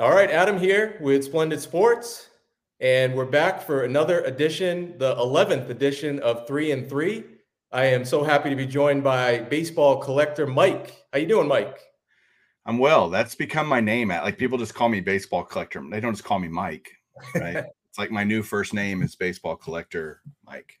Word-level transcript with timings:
All 0.00 0.12
right, 0.12 0.30
Adam 0.30 0.56
here 0.56 0.96
with 1.02 1.22
Splendid 1.24 1.60
Sports, 1.60 2.30
and 2.80 3.14
we're 3.14 3.26
back 3.26 3.60
for 3.60 3.84
another 3.84 4.20
edition, 4.20 4.96
the 4.96 5.14
11th 5.16 5.68
edition 5.68 6.18
of 6.20 6.46
3 6.46 6.72
and 6.72 6.88
3. 6.88 7.22
I 7.70 7.84
am 7.84 8.06
so 8.06 8.24
happy 8.24 8.48
to 8.48 8.56
be 8.56 8.64
joined 8.64 9.04
by 9.04 9.40
baseball 9.40 9.98
collector 9.98 10.46
Mike. 10.46 11.04
How 11.12 11.18
you 11.18 11.26
doing, 11.26 11.46
Mike? 11.46 11.78
I'm 12.64 12.78
well. 12.78 13.10
That's 13.10 13.34
become 13.34 13.66
my 13.66 13.80
name. 13.82 14.10
At 14.10 14.24
like 14.24 14.38
people 14.38 14.56
just 14.56 14.74
call 14.74 14.88
me 14.88 15.02
baseball 15.02 15.44
collector. 15.44 15.84
They 15.90 16.00
don't 16.00 16.14
just 16.14 16.24
call 16.24 16.38
me 16.38 16.48
Mike. 16.48 16.90
Right? 17.34 17.56
it's 17.90 17.98
like 17.98 18.10
my 18.10 18.24
new 18.24 18.42
first 18.42 18.72
name 18.72 19.02
is 19.02 19.14
baseball 19.16 19.56
collector 19.56 20.22
Mike. 20.46 20.80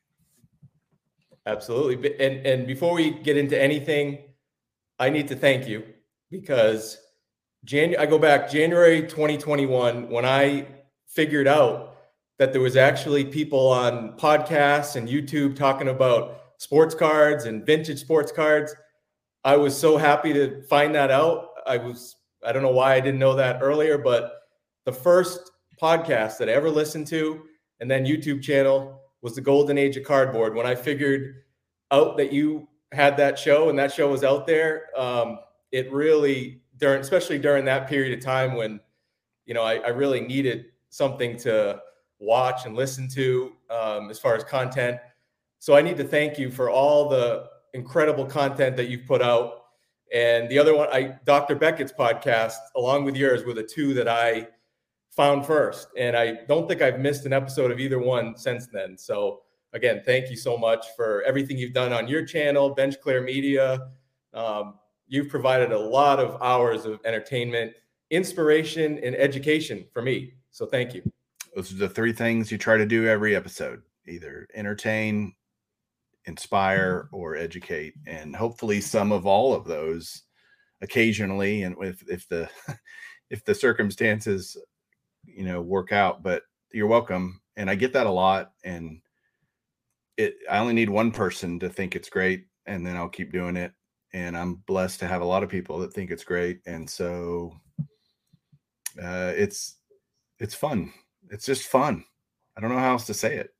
Absolutely. 1.44 2.18
And 2.18 2.46
and 2.46 2.66
before 2.66 2.94
we 2.94 3.10
get 3.10 3.36
into 3.36 3.60
anything, 3.60 4.20
I 4.98 5.10
need 5.10 5.28
to 5.28 5.36
thank 5.36 5.68
you 5.68 5.84
because 6.30 6.96
Jan- 7.64 7.96
I 7.98 8.06
go 8.06 8.18
back 8.18 8.50
January 8.50 9.02
2021 9.02 10.08
when 10.08 10.24
I 10.24 10.66
figured 11.08 11.46
out 11.46 11.96
that 12.38 12.52
there 12.52 12.62
was 12.62 12.76
actually 12.76 13.24
people 13.24 13.68
on 13.68 14.16
podcasts 14.16 14.96
and 14.96 15.08
YouTube 15.08 15.56
talking 15.56 15.88
about 15.88 16.40
sports 16.56 16.94
cards 16.94 17.44
and 17.44 17.66
vintage 17.66 18.00
sports 18.00 18.32
cards. 18.32 18.74
I 19.44 19.56
was 19.56 19.76
so 19.76 19.96
happy 19.96 20.32
to 20.32 20.62
find 20.62 20.94
that 20.94 21.10
out. 21.10 21.48
I 21.66 21.76
was 21.76 22.16
I 22.44 22.52
don't 22.52 22.62
know 22.62 22.72
why 22.72 22.94
I 22.94 23.00
didn't 23.00 23.20
know 23.20 23.36
that 23.36 23.58
earlier, 23.60 23.98
but 23.98 24.32
the 24.86 24.92
first 24.92 25.50
podcast 25.80 26.38
that 26.38 26.48
I 26.48 26.52
ever 26.52 26.70
listened 26.70 27.06
to 27.08 27.42
and 27.80 27.90
then 27.90 28.06
YouTube 28.06 28.42
channel 28.42 29.00
was 29.22 29.34
the 29.34 29.40
Golden 29.42 29.76
Age 29.76 29.96
of 29.98 30.04
Cardboard. 30.04 30.54
When 30.54 30.66
I 30.66 30.74
figured 30.74 31.42
out 31.90 32.16
that 32.16 32.32
you 32.32 32.68
had 32.92 33.16
that 33.18 33.38
show 33.38 33.68
and 33.68 33.78
that 33.78 33.92
show 33.92 34.10
was 34.10 34.24
out 34.24 34.46
there, 34.46 34.86
um, 34.98 35.38
it 35.72 35.92
really 35.92 36.62
during 36.80 37.00
especially 37.00 37.38
during 37.38 37.64
that 37.66 37.88
period 37.88 38.16
of 38.16 38.24
time 38.24 38.54
when 38.54 38.80
you 39.46 39.54
know 39.54 39.62
I, 39.62 39.76
I 39.76 39.88
really 39.88 40.20
needed 40.20 40.66
something 40.88 41.36
to 41.38 41.80
watch 42.18 42.66
and 42.66 42.76
listen 42.76 43.08
to 43.08 43.52
um, 43.70 44.10
as 44.10 44.18
far 44.18 44.34
as 44.34 44.44
content. 44.44 44.98
So 45.58 45.74
I 45.74 45.82
need 45.82 45.96
to 45.98 46.04
thank 46.04 46.38
you 46.38 46.50
for 46.50 46.70
all 46.70 47.08
the 47.08 47.48
incredible 47.74 48.24
content 48.24 48.76
that 48.76 48.88
you've 48.88 49.06
put 49.06 49.22
out. 49.22 49.64
And 50.12 50.48
the 50.48 50.58
other 50.58 50.74
one, 50.74 50.88
I 50.92 51.18
Dr. 51.24 51.54
Beckett's 51.54 51.92
podcast, 51.92 52.56
along 52.76 53.04
with 53.04 53.16
yours, 53.16 53.44
were 53.44 53.54
the 53.54 53.62
two 53.62 53.94
that 53.94 54.08
I 54.08 54.48
found 55.10 55.46
first. 55.46 55.88
And 55.96 56.16
I 56.16 56.38
don't 56.48 56.68
think 56.68 56.82
I've 56.82 56.98
missed 56.98 57.26
an 57.26 57.32
episode 57.32 57.70
of 57.70 57.78
either 57.78 57.98
one 57.98 58.36
since 58.36 58.66
then. 58.66 58.96
So 58.96 59.42
again, 59.72 60.02
thank 60.04 60.30
you 60.30 60.36
so 60.36 60.56
much 60.56 60.86
for 60.96 61.22
everything 61.22 61.58
you've 61.58 61.72
done 61.72 61.92
on 61.92 62.08
your 62.08 62.24
channel, 62.24 62.70
Bench 62.70 63.00
Clear 63.00 63.20
Media. 63.20 63.88
Um, 64.34 64.74
you've 65.10 65.28
provided 65.28 65.72
a 65.72 65.78
lot 65.78 66.20
of 66.20 66.40
hours 66.40 66.86
of 66.86 67.00
entertainment, 67.04 67.74
inspiration, 68.10 68.98
and 69.02 69.14
education 69.16 69.84
for 69.92 70.00
me. 70.00 70.32
So 70.52 70.64
thank 70.64 70.94
you. 70.94 71.02
Those 71.54 71.72
are 71.72 71.76
the 71.76 71.88
three 71.88 72.12
things 72.12 72.50
you 72.50 72.56
try 72.56 72.78
to 72.78 72.86
do 72.86 73.06
every 73.06 73.36
episode 73.36 73.82
either 74.08 74.48
entertain, 74.54 75.34
inspire, 76.24 77.04
mm-hmm. 77.04 77.16
or 77.16 77.36
educate. 77.36 77.94
And 78.06 78.34
hopefully 78.34 78.80
some 78.80 79.12
of 79.12 79.26
all 79.26 79.52
of 79.52 79.64
those 79.66 80.22
occasionally 80.80 81.64
and 81.64 81.76
if 81.80 82.02
if 82.08 82.26
the 82.28 82.48
if 83.30 83.44
the 83.44 83.54
circumstances 83.54 84.56
you 85.24 85.44
know 85.44 85.60
work 85.60 85.92
out 85.92 86.22
but 86.22 86.42
you're 86.72 86.86
welcome 86.86 87.40
and 87.56 87.68
i 87.68 87.74
get 87.74 87.92
that 87.92 88.06
a 88.06 88.10
lot 88.10 88.52
and 88.64 89.00
it 90.16 90.36
i 90.50 90.58
only 90.58 90.72
need 90.72 90.88
one 90.88 91.10
person 91.10 91.58
to 91.58 91.68
think 91.68 91.94
it's 91.94 92.08
great 92.08 92.46
and 92.64 92.86
then 92.86 92.96
i'll 92.96 93.10
keep 93.10 93.30
doing 93.30 93.56
it 93.56 93.72
and 94.12 94.36
I'm 94.36 94.54
blessed 94.66 95.00
to 95.00 95.06
have 95.06 95.22
a 95.22 95.26
lot 95.26 95.42
of 95.42 95.48
people 95.48 95.78
that 95.78 95.92
think 95.92 96.10
it's 96.10 96.24
great. 96.24 96.60
And 96.66 96.88
so 96.88 97.54
uh, 99.00 99.32
it's 99.36 99.76
it's 100.38 100.54
fun. 100.54 100.92
It's 101.30 101.46
just 101.46 101.68
fun. 101.68 102.04
I 102.56 102.60
don't 102.60 102.70
know 102.70 102.78
how 102.78 102.92
else 102.92 103.06
to 103.06 103.14
say 103.14 103.36
it. 103.36 103.54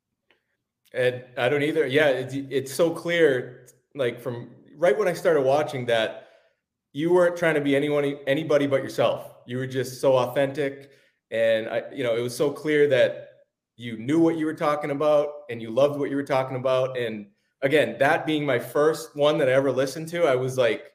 And 0.93 1.25
I 1.37 1.49
don't 1.49 1.63
either. 1.63 1.87
Yeah, 1.87 2.09
it's, 2.09 2.35
it's 2.35 2.75
so 2.75 2.91
clear. 2.91 3.67
Like 3.95 4.21
from 4.21 4.51
right 4.77 4.97
when 4.99 5.09
I 5.09 5.13
started 5.13 5.43
watching 5.43 5.87
that, 5.87 6.29
you 6.93 7.13
weren't 7.13 7.37
trying 7.37 7.55
to 7.55 7.61
be 7.61 7.77
anyone 7.77 8.17
anybody 8.27 8.67
but 8.67 8.83
yourself. 8.83 9.37
You 9.47 9.59
were 9.59 9.67
just 9.67 10.01
so 10.01 10.17
authentic, 10.17 10.91
and 11.31 11.69
I, 11.69 11.83
you 11.93 12.03
know, 12.03 12.17
it 12.17 12.21
was 12.21 12.37
so 12.37 12.51
clear 12.51 12.89
that 12.89 13.29
you 13.77 13.97
knew 13.99 14.19
what 14.19 14.37
you 14.37 14.47
were 14.47 14.55
talking 14.55 14.91
about 14.91 15.29
and 15.49 15.63
you 15.63 15.71
loved 15.71 15.99
what 15.99 16.11
you 16.11 16.17
were 16.17 16.25
talking 16.25 16.57
about, 16.57 16.99
and 16.99 17.27
again, 17.63 17.97
that 17.99 18.27
being 18.27 18.45
my 18.45 18.59
first 18.59 19.15
one 19.17 19.39
that 19.39 19.49
I 19.49 19.53
ever 19.53 19.73
listened 19.73 20.09
to, 20.09 20.25
I 20.25 20.37
was 20.37 20.57
like, 20.57 20.93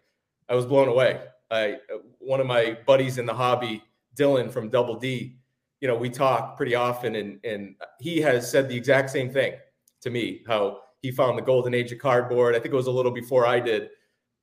I 0.49 0.55
was 0.55 0.65
blown 0.65 0.87
away. 0.87 1.21
I 1.51 1.77
one 2.19 2.39
of 2.39 2.47
my 2.47 2.77
buddies 2.85 3.17
in 3.17 3.25
the 3.25 3.33
hobby, 3.33 3.83
Dylan 4.15 4.51
from 4.51 4.69
Double 4.69 4.95
D, 4.95 5.37
you 5.81 5.87
know, 5.87 5.95
we 5.95 6.09
talk 6.09 6.57
pretty 6.57 6.75
often, 6.75 7.15
and 7.15 7.39
and 7.43 7.75
he 7.99 8.19
has 8.21 8.49
said 8.49 8.67
the 8.67 8.75
exact 8.75 9.09
same 9.09 9.31
thing 9.31 9.53
to 10.01 10.09
me. 10.09 10.43
How 10.47 10.81
he 11.01 11.11
found 11.11 11.37
the 11.37 11.43
golden 11.43 11.73
age 11.73 11.91
of 11.91 11.99
cardboard. 11.99 12.55
I 12.55 12.59
think 12.59 12.73
it 12.73 12.77
was 12.77 12.87
a 12.87 12.91
little 12.91 13.11
before 13.11 13.45
I 13.45 13.59
did, 13.59 13.89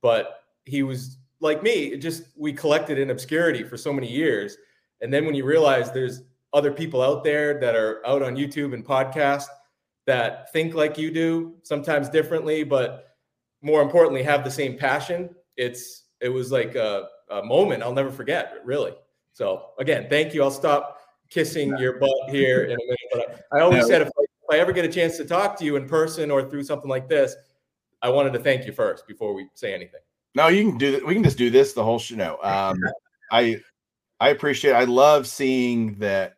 but 0.01 0.43
he 0.65 0.83
was 0.83 1.17
like 1.39 1.61
me. 1.61 1.97
Just 1.97 2.23
we 2.37 2.53
collected 2.53 2.97
in 2.97 3.09
obscurity 3.09 3.63
for 3.63 3.77
so 3.77 3.91
many 3.91 4.09
years, 4.09 4.57
and 5.01 5.13
then 5.13 5.25
when 5.25 5.35
you 5.35 5.43
realize 5.43 5.91
there's 5.91 6.21
other 6.53 6.71
people 6.71 7.01
out 7.01 7.23
there 7.23 7.59
that 7.59 7.75
are 7.75 8.05
out 8.05 8.21
on 8.21 8.35
YouTube 8.35 8.73
and 8.73 8.85
podcast 8.85 9.47
that 10.05 10.51
think 10.51 10.73
like 10.73 10.97
you 10.97 11.11
do, 11.11 11.55
sometimes 11.63 12.09
differently, 12.09 12.63
but 12.63 13.15
more 13.61 13.81
importantly, 13.81 14.23
have 14.23 14.43
the 14.43 14.51
same 14.51 14.77
passion. 14.77 15.29
It's 15.57 16.03
it 16.19 16.29
was 16.29 16.51
like 16.51 16.75
a, 16.75 17.07
a 17.29 17.43
moment 17.43 17.83
I'll 17.83 17.93
never 17.93 18.11
forget, 18.11 18.55
really. 18.63 18.93
So 19.33 19.71
again, 19.79 20.07
thank 20.09 20.33
you. 20.33 20.43
I'll 20.43 20.51
stop 20.51 20.99
kissing 21.29 21.75
your 21.77 21.99
butt 21.99 22.29
here 22.29 22.65
in 22.65 22.71
a 22.71 22.77
minute. 22.77 22.99
But 23.11 23.45
I, 23.51 23.57
I 23.57 23.61
always 23.61 23.83
no. 23.83 23.87
said 23.87 24.01
if 24.03 24.07
I, 24.07 24.21
if 24.23 24.55
I 24.55 24.59
ever 24.59 24.71
get 24.71 24.85
a 24.85 24.91
chance 24.91 25.17
to 25.17 25.25
talk 25.25 25.57
to 25.59 25.65
you 25.65 25.75
in 25.77 25.87
person 25.87 26.29
or 26.29 26.49
through 26.49 26.63
something 26.63 26.89
like 26.89 27.07
this, 27.07 27.35
I 28.01 28.09
wanted 28.09 28.33
to 28.33 28.39
thank 28.39 28.65
you 28.65 28.73
first 28.73 29.07
before 29.07 29.33
we 29.33 29.47
say 29.55 29.73
anything. 29.73 30.01
No, 30.35 30.47
you 30.47 30.69
can 30.69 30.77
do 30.77 30.91
that. 30.91 31.05
We 31.05 31.13
can 31.13 31.23
just 31.23 31.37
do 31.37 31.49
this 31.49 31.73
the 31.73 31.83
whole 31.83 31.99
show. 31.99 32.15
No, 32.15 32.37
um, 32.43 32.77
I 33.31 33.57
I 34.19 34.29
appreciate. 34.29 34.73
I 34.73 34.83
love 34.83 35.27
seeing 35.27 35.95
that 35.95 36.35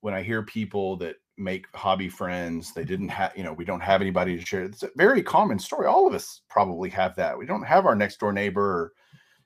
when 0.00 0.14
I 0.14 0.22
hear 0.22 0.42
people 0.42 0.96
that 0.96 1.16
make 1.40 1.66
hobby 1.74 2.08
friends. 2.08 2.72
They 2.72 2.84
didn't 2.84 3.08
have, 3.08 3.32
you 3.36 3.42
know, 3.42 3.52
we 3.52 3.64
don't 3.64 3.80
have 3.80 4.00
anybody 4.00 4.36
to 4.36 4.44
share. 4.44 4.62
It's 4.64 4.82
a 4.82 4.90
very 4.96 5.22
common 5.22 5.58
story. 5.58 5.86
All 5.86 6.06
of 6.06 6.14
us 6.14 6.42
probably 6.48 6.90
have 6.90 7.16
that. 7.16 7.36
We 7.36 7.46
don't 7.46 7.62
have 7.62 7.86
our 7.86 7.96
next 7.96 8.20
door 8.20 8.32
neighbor 8.32 8.62
or, 8.62 8.92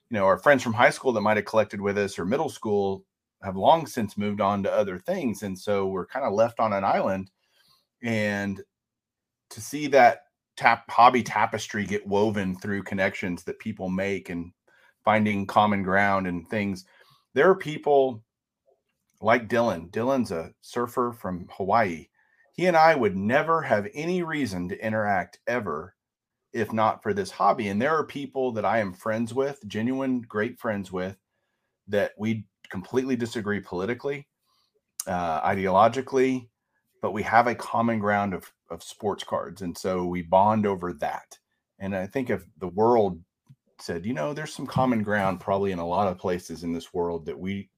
you 0.09 0.17
know, 0.17 0.25
our 0.25 0.37
friends 0.37 0.61
from 0.61 0.73
high 0.73 0.89
school 0.89 1.13
that 1.13 1.21
might 1.21 1.37
have 1.37 1.45
collected 1.45 1.81
with 1.81 1.97
us 1.97 2.19
or 2.19 2.25
middle 2.25 2.49
school 2.49 3.05
have 3.43 3.55
long 3.55 3.87
since 3.87 4.17
moved 4.17 4.41
on 4.41 4.61
to 4.63 4.71
other 4.71 4.97
things. 4.99 5.43
And 5.43 5.57
so 5.57 5.87
we're 5.87 6.05
kind 6.05 6.25
of 6.25 6.33
left 6.33 6.59
on 6.59 6.73
an 6.73 6.83
island. 6.83 7.31
And 8.03 8.61
to 9.49 9.61
see 9.61 9.87
that 9.87 10.23
tap 10.57 10.89
hobby 10.89 11.23
tapestry 11.23 11.85
get 11.85 12.05
woven 12.07 12.55
through 12.55 12.83
connections 12.83 13.43
that 13.43 13.59
people 13.59 13.89
make 13.89 14.29
and 14.29 14.51
finding 15.03 15.45
common 15.45 15.83
ground 15.83 16.27
and 16.27 16.47
things, 16.49 16.85
there 17.33 17.49
are 17.49 17.55
people 17.55 18.23
like 19.25 19.49
Dylan. 19.49 19.89
Dylan's 19.91 20.31
a 20.31 20.51
surfer 20.61 21.11
from 21.11 21.47
Hawaii. 21.57 22.07
He 22.53 22.67
and 22.67 22.77
I 22.77 22.95
would 22.95 23.17
never 23.17 23.63
have 23.63 23.87
any 23.93 24.23
reason 24.23 24.69
to 24.69 24.85
interact 24.85 25.39
ever 25.47 25.95
if 26.55 26.71
not 26.71 27.03
for 27.03 27.13
this 27.13 27.31
hobby. 27.31 27.67
And 27.67 27.81
there 27.81 27.93
are 27.95 28.05
people 28.05 28.53
that 28.53 28.63
I 28.63 28.79
am 28.79 28.93
friends 28.93 29.33
with, 29.33 29.59
genuine 29.67 30.21
great 30.21 30.57
friends 30.57 30.89
with, 30.89 31.17
that 31.89 32.13
we 32.17 32.45
completely 32.69 33.17
disagree 33.17 33.59
politically, 33.59 34.25
uh, 35.05 35.41
ideologically, 35.41 36.47
but 37.01 37.11
we 37.11 37.23
have 37.23 37.47
a 37.47 37.55
common 37.55 37.99
ground 37.99 38.33
of, 38.33 38.49
of 38.71 38.81
sports 38.81 39.25
cards. 39.25 39.61
And 39.61 39.77
so 39.77 40.05
we 40.05 40.21
bond 40.21 40.65
over 40.65 40.93
that. 40.93 41.37
And 41.77 41.93
I 41.93 42.07
think 42.07 42.29
if 42.29 42.45
the 42.57 42.69
world 42.69 43.21
said, 43.81 44.05
you 44.05 44.13
know, 44.13 44.33
there's 44.33 44.53
some 44.53 44.65
common 44.65 45.03
ground 45.03 45.41
probably 45.41 45.73
in 45.73 45.79
a 45.79 45.85
lot 45.85 46.07
of 46.07 46.17
places 46.17 46.63
in 46.63 46.71
this 46.71 46.93
world 46.93 47.25
that 47.25 47.37
we 47.37 47.69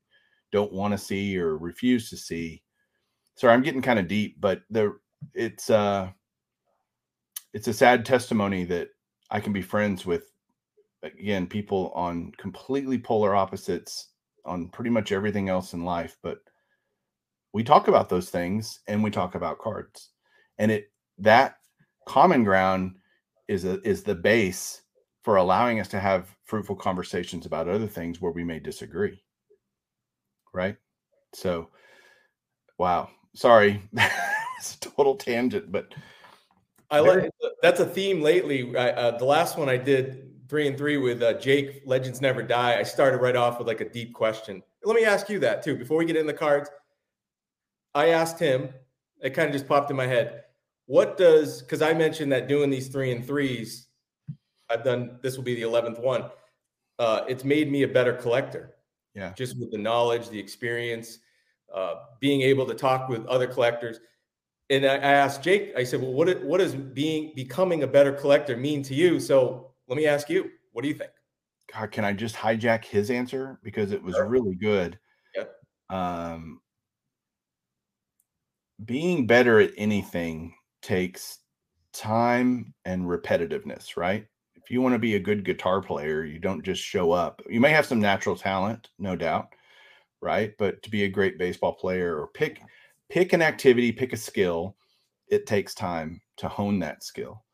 don't 0.52 0.74
want 0.74 0.94
to 0.94 0.98
see 0.98 1.38
or 1.38 1.58
refuse 1.58 2.10
to 2.10 2.18
see. 2.18 2.62
Sorry, 3.36 3.54
I'm 3.54 3.64
getting 3.64 3.82
kind 3.82 4.00
of 4.00 4.08
deep, 4.08 4.40
but 4.40 4.62
the 4.70 4.98
it's 5.34 5.70
uh 5.70 6.10
it's 7.54 7.68
a 7.68 7.74
sad 7.74 8.06
testimony 8.06 8.64
that 8.66 8.90
I 9.30 9.40
can 9.40 9.54
be 9.54 9.62
friends 9.62 10.06
with 10.06 10.32
again 11.04 11.48
people 11.48 11.92
on 11.96 12.32
completely 12.38 12.98
polar 12.98 13.36
opposites 13.36 14.10
on 14.46 14.70
pretty 14.70 14.90
much 14.90 15.12
everything 15.12 15.50
else 15.50 15.74
in 15.74 15.84
life, 15.84 16.18
but 16.24 16.40
we 17.54 17.64
talk 17.64 17.88
about 17.88 18.10
those 18.10 18.30
things 18.30 18.80
and 18.88 19.04
we 19.04 19.12
talk 19.12 19.36
about 19.36 19.60
cards. 19.60 20.10
And 20.58 20.72
it 20.72 20.92
that 21.20 21.58
common 22.08 22.44
ground 22.44 22.96
is 23.48 23.66
a 23.66 23.82
is 23.88 24.04
the 24.04 24.16
base 24.16 24.82
for 25.24 25.36
allowing 25.36 25.80
us 25.80 25.88
to 25.90 26.00
have 26.00 26.36
fruitful 26.46 26.76
conversations 26.76 27.46
about 27.46 27.68
other 27.68 27.88
things 27.88 28.22
where 28.22 28.32
we 28.32 28.44
may 28.44 28.60
disagree 28.60 29.22
right? 30.58 30.76
So, 31.34 31.70
wow. 32.78 33.10
Sorry, 33.36 33.82
it's 34.58 34.76
a 34.76 34.80
total 34.80 35.16
tangent, 35.16 35.72
but 35.72 35.94
I 36.90 37.00
like 37.00 37.30
that's 37.62 37.80
a 37.80 37.86
theme 37.86 38.22
lately. 38.22 38.76
I, 38.76 38.90
uh, 38.90 39.18
the 39.18 39.26
last 39.26 39.58
one 39.58 39.70
I 39.70 39.78
did 39.78 40.50
three 40.50 40.68
and 40.68 40.78
three 40.78 40.98
with 40.98 41.22
uh, 41.22 41.34
Jake. 41.34 41.84
Legends 41.86 42.20
never 42.20 42.42
die. 42.42 42.80
I 42.80 42.84
started 42.84 43.18
right 43.18 43.36
off 43.36 43.60
with 43.60 43.68
like 43.68 43.82
a 43.82 43.90
deep 43.90 44.14
question, 44.14 44.64
let 44.88 44.96
me 44.96 45.04
ask 45.04 45.30
you 45.30 45.40
that 45.40 45.64
too 45.64 45.76
before 45.76 45.98
we 45.98 46.06
get 46.06 46.16
in 46.16 46.26
the 46.26 46.34
cards. 46.34 46.70
I 47.94 48.10
asked 48.10 48.40
him. 48.40 48.70
It 49.22 49.32
kind 49.32 49.48
of 49.48 49.54
just 49.54 49.68
popped 49.68 49.92
in 49.92 49.98
my 49.98 50.08
head. 50.08 50.44
What 50.86 51.18
does 51.18 51.62
because 51.62 51.82
I 51.82 51.94
mentioned 51.94 52.32
that 52.32 52.48
doing 52.48 52.70
these 52.70 52.88
three 52.88 53.12
and 53.12 53.26
threes, 53.26 53.88
I've 54.70 54.84
done. 54.84 55.20
This 55.22 55.36
will 55.36 55.44
be 55.44 55.56
the 55.56 55.64
eleventh 55.64 56.00
one. 56.00 56.30
Uh, 57.00 57.26
it's 57.28 57.44
made 57.44 57.72
me 57.72 57.84
a 57.84 57.88
better 57.88 58.14
collector. 58.14 58.76
Yeah, 59.18 59.34
just 59.34 59.58
with 59.60 59.72
the 59.72 59.80
knowledge, 59.80 60.30
the 60.30 60.40
experience, 60.40 61.18
uh, 61.74 61.96
being 62.20 62.44
able 62.44 62.68
to 62.68 62.76
talk 62.76 63.10
with 63.10 63.26
other 63.26 63.48
collectors. 63.48 64.00
And 64.70 64.86
I, 64.86 64.94
I 64.94 65.14
asked 65.14 65.42
Jake. 65.42 65.74
I 65.76 65.84
said, 65.84 66.02
"Well, 66.02 66.14
what 66.14 66.44
what 66.44 66.60
does 66.60 66.76
being 66.76 67.34
becoming 67.36 67.82
a 67.82 67.88
better 67.88 68.14
collector 68.14 68.56
mean 68.56 68.84
to 68.84 68.94
you?" 68.94 69.20
So 69.20 69.72
let 69.88 69.98
me 69.98 70.06
ask 70.06 70.30
you. 70.30 70.52
What 70.74 70.84
do 70.84 70.88
you 70.90 70.94
think? 70.94 71.10
God, 71.74 71.90
can 71.90 72.06
I 72.06 72.14
just 72.14 72.36
hijack 72.36 72.86
his 72.86 73.10
answer 73.10 73.60
because 73.64 73.92
it 73.92 74.04
was 74.04 74.14
sure. 74.14 74.28
really 74.28 74.54
good? 74.54 75.00
Yep. 75.36 75.56
Um, 75.90 76.62
being 78.86 79.26
better 79.26 79.60
at 79.60 79.72
anything 79.78 80.54
takes 80.84 81.40
time 81.92 82.76
and 82.86 83.06
repetitiveness, 83.06 83.98
right? 83.98 84.28
If 84.68 84.72
you 84.72 84.82
want 84.82 84.96
to 84.96 85.00
be 85.00 85.16
a 85.16 85.20
good 85.20 85.46
guitar 85.46 85.82
player, 85.82 86.26
you 86.26 86.40
don't 86.40 86.62
just 86.62 86.84
show 86.84 87.14
up. 87.14 87.42
You 87.50 87.62
may 87.62 87.70
have 87.70 87.86
some 87.86 88.02
natural 88.02 88.36
talent, 88.36 88.90
no 89.00 89.16
doubt, 89.16 89.48
right? 90.20 90.52
But 90.60 90.84
to 90.84 90.90
be 90.90 91.06
a 91.06 91.10
great 91.10 91.40
baseball 91.40 91.72
player 91.72 92.20
or 92.20 92.28
pick 92.28 92.62
pick 93.08 93.32
an 93.32 93.42
activity, 93.42 93.94
pick 93.94 94.12
a 94.12 94.18
skill, 94.18 94.76
it 95.30 95.46
takes 95.46 95.74
time 95.74 96.20
to 96.36 96.50
hone 96.50 96.80
that 96.80 97.02
skill. 97.02 97.46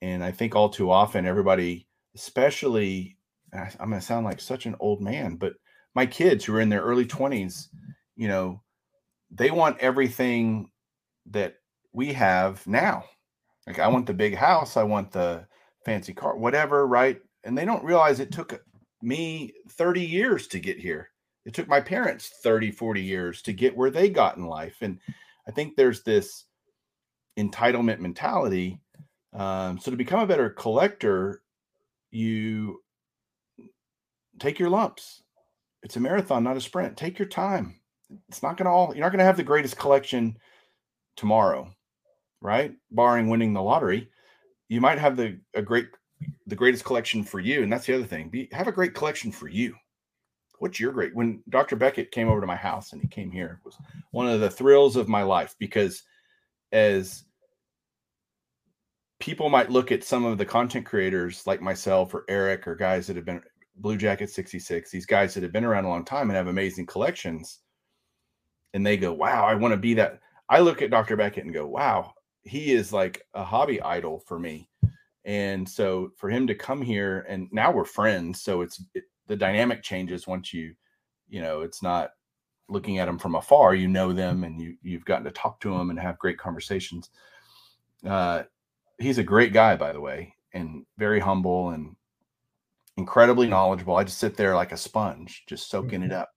And 0.00 0.24
I 0.24 0.30
think 0.30 0.56
all 0.56 0.70
too 0.70 0.90
often 0.90 1.26
everybody, 1.26 1.86
especially 2.14 3.18
I'm 3.52 3.90
going 3.90 4.00
to 4.00 4.06
sound 4.06 4.24
like 4.24 4.40
such 4.40 4.64
an 4.64 4.74
old 4.80 5.02
man, 5.02 5.36
but 5.36 5.52
my 5.94 6.06
kids 6.06 6.46
who 6.46 6.54
are 6.54 6.62
in 6.62 6.70
their 6.70 6.80
early 6.80 7.04
20s, 7.04 7.68
you 8.16 8.26
know, 8.26 8.62
they 9.30 9.50
want 9.50 9.80
everything 9.80 10.70
that 11.26 11.56
we 11.92 12.14
have 12.14 12.66
now. 12.66 13.04
Like 13.66 13.80
I 13.80 13.88
want 13.88 14.06
the 14.06 14.14
big 14.14 14.34
house, 14.34 14.78
I 14.78 14.82
want 14.82 15.12
the 15.12 15.46
fancy 15.84 16.12
car, 16.12 16.36
whatever, 16.36 16.86
right? 16.86 17.20
And 17.44 17.56
they 17.56 17.64
don't 17.64 17.84
realize 17.84 18.20
it 18.20 18.32
took 18.32 18.62
me 19.02 19.52
30 19.70 20.00
years 20.00 20.46
to 20.48 20.58
get 20.60 20.78
here. 20.78 21.10
It 21.44 21.52
took 21.52 21.68
my 21.68 21.80
parents 21.80 22.30
30, 22.42 22.70
40 22.70 23.02
years 23.02 23.42
to 23.42 23.52
get 23.52 23.76
where 23.76 23.90
they 23.90 24.08
got 24.08 24.36
in 24.36 24.46
life. 24.46 24.76
And 24.80 24.98
I 25.46 25.50
think 25.50 25.76
there's 25.76 26.02
this 26.02 26.44
entitlement 27.38 28.00
mentality. 28.00 28.80
Um, 29.34 29.78
so 29.78 29.90
to 29.90 29.96
become 29.96 30.20
a 30.20 30.26
better 30.26 30.48
collector, 30.48 31.42
you 32.10 32.80
take 34.38 34.58
your 34.58 34.70
lumps. 34.70 35.22
It's 35.82 35.96
a 35.96 36.00
marathon, 36.00 36.44
not 36.44 36.56
a 36.56 36.60
sprint. 36.60 36.96
Take 36.96 37.18
your 37.18 37.28
time. 37.28 37.80
It's 38.28 38.42
not 38.42 38.56
going 38.56 38.66
to 38.66 38.70
all, 38.70 38.94
you're 38.94 39.04
not 39.04 39.10
going 39.10 39.18
to 39.18 39.24
have 39.24 39.36
the 39.36 39.42
greatest 39.42 39.76
collection 39.76 40.38
tomorrow, 41.16 41.70
right? 42.40 42.72
Barring 42.90 43.28
winning 43.28 43.52
the 43.52 43.62
lottery, 43.62 44.08
you 44.74 44.80
might 44.80 44.98
have 44.98 45.16
the 45.16 45.38
a 45.54 45.62
great 45.62 45.86
the 46.46 46.56
greatest 46.56 46.84
collection 46.84 47.22
for 47.22 47.40
you. 47.40 47.62
And 47.62 47.72
that's 47.72 47.86
the 47.86 47.94
other 47.94 48.04
thing. 48.04 48.28
Be 48.28 48.48
have 48.52 48.66
a 48.66 48.72
great 48.72 48.94
collection 48.94 49.30
for 49.30 49.48
you. 49.48 49.74
What's 50.58 50.80
your 50.80 50.92
great? 50.92 51.14
When 51.14 51.42
Dr. 51.48 51.76
Beckett 51.76 52.10
came 52.10 52.28
over 52.28 52.40
to 52.40 52.46
my 52.46 52.56
house 52.56 52.92
and 52.92 53.00
he 53.00 53.08
came 53.08 53.30
here, 53.30 53.60
it 53.60 53.64
was 53.64 53.76
one 54.10 54.28
of 54.28 54.40
the 54.40 54.50
thrills 54.50 54.96
of 54.96 55.08
my 55.08 55.22
life 55.22 55.54
because 55.58 56.02
as 56.72 57.24
people 59.20 59.48
might 59.48 59.70
look 59.70 59.92
at 59.92 60.04
some 60.04 60.24
of 60.24 60.38
the 60.38 60.44
content 60.44 60.86
creators 60.86 61.46
like 61.46 61.60
myself 61.60 62.12
or 62.12 62.24
Eric 62.28 62.66
or 62.66 62.74
guys 62.74 63.06
that 63.06 63.16
have 63.16 63.24
been 63.24 63.42
Blue 63.76 63.96
Jacket 63.96 64.30
66, 64.30 64.90
these 64.90 65.06
guys 65.06 65.34
that 65.34 65.42
have 65.42 65.52
been 65.52 65.64
around 65.64 65.84
a 65.84 65.88
long 65.88 66.04
time 66.04 66.30
and 66.30 66.36
have 66.36 66.48
amazing 66.48 66.86
collections. 66.86 67.60
And 68.72 68.84
they 68.84 68.96
go, 68.96 69.12
wow, 69.12 69.44
I 69.44 69.54
want 69.54 69.72
to 69.72 69.78
be 69.78 69.94
that. 69.94 70.20
I 70.48 70.60
look 70.60 70.82
at 70.82 70.90
Dr. 70.90 71.16
Beckett 71.16 71.44
and 71.44 71.54
go, 71.54 71.66
wow, 71.66 72.12
he 72.44 72.72
is 72.72 72.92
like 72.92 73.26
a 73.34 73.42
hobby 73.44 73.80
idol 73.82 74.20
for 74.20 74.38
me. 74.38 74.68
And 75.24 75.68
so 75.68 76.10
for 76.16 76.28
him 76.28 76.46
to 76.46 76.54
come 76.54 76.82
here 76.82 77.24
and 77.28 77.48
now 77.50 77.72
we're 77.72 77.84
friends. 77.84 78.42
So 78.42 78.60
it's 78.60 78.82
it, 78.94 79.04
the 79.26 79.36
dynamic 79.36 79.82
changes 79.82 80.26
once 80.26 80.52
you, 80.52 80.74
you 81.28 81.40
know, 81.40 81.62
it's 81.62 81.82
not 81.82 82.10
looking 82.68 82.98
at 82.98 83.06
them 83.06 83.18
from 83.18 83.34
afar, 83.34 83.74
you 83.74 83.88
know 83.88 84.12
them 84.12 84.44
and 84.44 84.60
you, 84.60 84.76
you've 84.82 85.04
gotten 85.04 85.24
to 85.24 85.30
talk 85.30 85.60
to 85.60 85.70
them 85.70 85.90
and 85.90 85.98
have 85.98 86.18
great 86.18 86.38
conversations. 86.38 87.10
Uh, 88.06 88.42
he's 88.98 89.18
a 89.18 89.24
great 89.24 89.52
guy, 89.52 89.76
by 89.76 89.92
the 89.92 90.00
way, 90.00 90.34
and 90.52 90.84
very 90.98 91.20
humble 91.20 91.70
and 91.70 91.96
incredibly 92.98 93.48
knowledgeable. 93.48 93.96
I 93.96 94.04
just 94.04 94.18
sit 94.18 94.36
there 94.36 94.54
like 94.54 94.72
a 94.72 94.76
sponge, 94.76 95.44
just 95.48 95.70
soaking 95.70 96.02
it 96.02 96.10
mm-hmm. 96.10 96.20
up. 96.20 96.30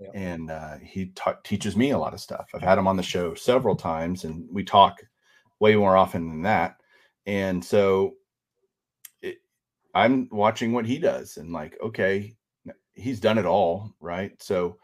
Yeah. 0.00 0.08
And 0.14 0.50
uh, 0.50 0.78
he 0.82 1.12
ta- 1.14 1.38
teaches 1.44 1.76
me 1.76 1.90
a 1.90 1.98
lot 1.98 2.12
of 2.12 2.20
stuff. 2.20 2.48
I've 2.54 2.62
had 2.62 2.78
him 2.78 2.88
on 2.88 2.96
the 2.96 3.04
show 3.04 3.34
several 3.34 3.76
times, 3.76 4.24
and 4.24 4.48
we 4.50 4.64
talk 4.64 4.98
way 5.62 5.76
more 5.76 5.96
often 5.96 6.28
than 6.28 6.42
that. 6.42 6.80
And 7.24 7.64
so 7.64 8.14
it, 9.22 9.36
I'm 9.94 10.28
watching 10.32 10.72
what 10.72 10.84
he 10.84 10.98
does, 10.98 11.36
and 11.36 11.52
like, 11.52 11.78
okay, 11.80 12.34
he's 12.94 13.20
done 13.20 13.38
it 13.38 13.46
all, 13.46 13.94
right? 14.00 14.32
So, 14.42 14.78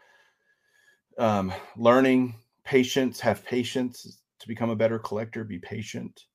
um, 1.18 1.52
learning 1.76 2.36
patience, 2.62 3.18
have 3.18 3.44
patience 3.44 4.22
to 4.38 4.46
become 4.46 4.70
a 4.70 4.76
better 4.76 5.00
collector. 5.00 5.42
Be 5.42 5.58
patient, 5.58 6.26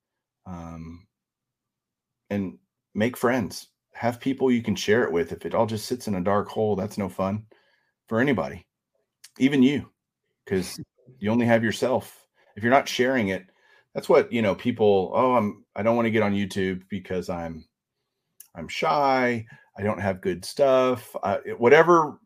um, 0.45 1.07
and 2.29 2.57
make 2.93 3.15
friends 3.15 3.69
have 3.93 4.19
people 4.19 4.51
you 4.51 4.61
can 4.61 4.75
share 4.75 5.03
it 5.03 5.11
with. 5.11 5.31
If 5.31 5.45
it 5.45 5.55
all 5.55 5.67
just 5.67 5.85
sits 5.85 6.09
in 6.09 6.15
a 6.15 6.21
dark 6.21 6.49
hole, 6.49 6.75
that's 6.75 6.97
no 6.97 7.07
fun 7.07 7.45
for 8.09 8.19
anybody, 8.19 8.67
even 9.39 9.63
you, 9.63 9.89
because 10.43 10.77
you 11.19 11.31
only 11.31 11.45
have 11.45 11.63
yourself. 11.63 12.27
If 12.57 12.63
you're 12.63 12.73
not 12.73 12.89
sharing 12.89 13.29
it, 13.29 13.45
that's 13.93 14.09
what 14.09 14.31
you 14.31 14.41
know. 14.41 14.55
People, 14.55 15.11
oh, 15.13 15.33
I'm 15.35 15.65
I 15.75 15.83
don't 15.83 15.95
want 15.95 16.05
to 16.05 16.11
get 16.11 16.23
on 16.23 16.33
YouTube 16.33 16.83
because 16.89 17.29
I'm 17.29 17.65
I'm 18.55 18.67
shy. 18.67 19.45
I 19.77 19.81
don't 19.81 20.01
have 20.01 20.21
good 20.21 20.45
stuff. 20.45 21.15
Uh, 21.23 21.39
whatever, 21.57 22.19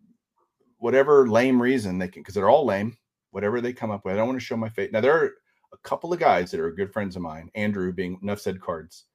whatever 0.79 1.29
lame 1.29 1.61
reason 1.61 1.97
they 1.97 2.09
can, 2.09 2.21
because 2.21 2.35
they're 2.35 2.49
all 2.49 2.65
lame. 2.65 2.97
Whatever 3.31 3.61
they 3.61 3.73
come 3.73 3.91
up 3.91 4.03
with, 4.03 4.13
I 4.13 4.17
don't 4.17 4.27
want 4.27 4.39
to 4.39 4.45
show 4.45 4.57
my 4.57 4.69
face. 4.69 4.89
Now 4.91 5.01
there 5.01 5.15
are 5.15 5.31
a 5.73 5.77
couple 5.83 6.11
of 6.11 6.19
guys 6.19 6.51
that 6.51 6.59
are 6.59 6.71
good 6.71 6.91
friends 6.91 7.15
of 7.15 7.21
mine. 7.21 7.49
Andrew 7.55 7.93
being 7.93 8.17
enough 8.21 8.39
said 8.39 8.59
cards 8.61 9.05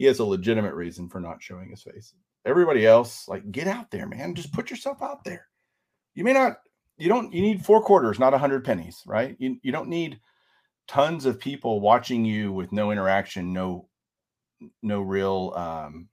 he 0.00 0.06
has 0.06 0.18
a 0.18 0.24
legitimate 0.24 0.72
reason 0.72 1.10
for 1.10 1.20
not 1.20 1.42
showing 1.42 1.68
his 1.68 1.82
face. 1.82 2.14
Everybody 2.46 2.86
else, 2.86 3.28
like, 3.28 3.52
get 3.52 3.66
out 3.66 3.90
there, 3.90 4.06
man. 4.06 4.34
Just 4.34 4.50
put 4.50 4.70
yourself 4.70 5.02
out 5.02 5.24
there. 5.24 5.46
You 6.14 6.24
may 6.24 6.32
not, 6.32 6.56
you 6.96 7.10
don't, 7.10 7.30
you 7.34 7.42
need 7.42 7.66
four 7.66 7.82
quarters, 7.82 8.18
not 8.18 8.32
a 8.32 8.38
hundred 8.38 8.64
pennies, 8.64 9.02
right? 9.06 9.36
You, 9.38 9.58
you 9.62 9.72
don't 9.72 9.90
need 9.90 10.18
tons 10.90 11.24
of 11.24 11.38
people 11.38 11.78
watching 11.78 12.24
you 12.24 12.50
with 12.52 12.72
no 12.72 12.90
interaction, 12.90 13.52
no, 13.52 13.86
no 14.82 15.00
real 15.00 15.52
um, 15.54 16.08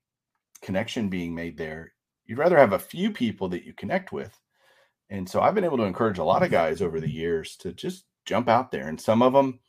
connection 0.61 1.09
being 1.09 1.33
made 1.33 1.57
there. 1.57 1.93
You'd 2.27 2.37
rather 2.37 2.59
have 2.59 2.73
a 2.73 2.79
few 2.79 3.09
people 3.09 3.49
that 3.49 3.63
you 3.65 3.73
connect 3.73 4.11
with. 4.11 4.39
And 5.09 5.27
so 5.27 5.41
I've 5.41 5.55
been 5.55 5.63
able 5.63 5.77
to 5.77 5.83
encourage 5.83 6.19
a 6.19 6.23
lot 6.23 6.43
of 6.43 6.51
guys 6.51 6.83
over 6.83 6.99
the 6.99 7.09
years 7.09 7.55
to 7.61 7.73
just 7.73 8.05
jump 8.23 8.47
out 8.47 8.69
there. 8.69 8.87
And 8.87 9.01
some 9.01 9.23
of 9.23 9.33
them, 9.33 9.59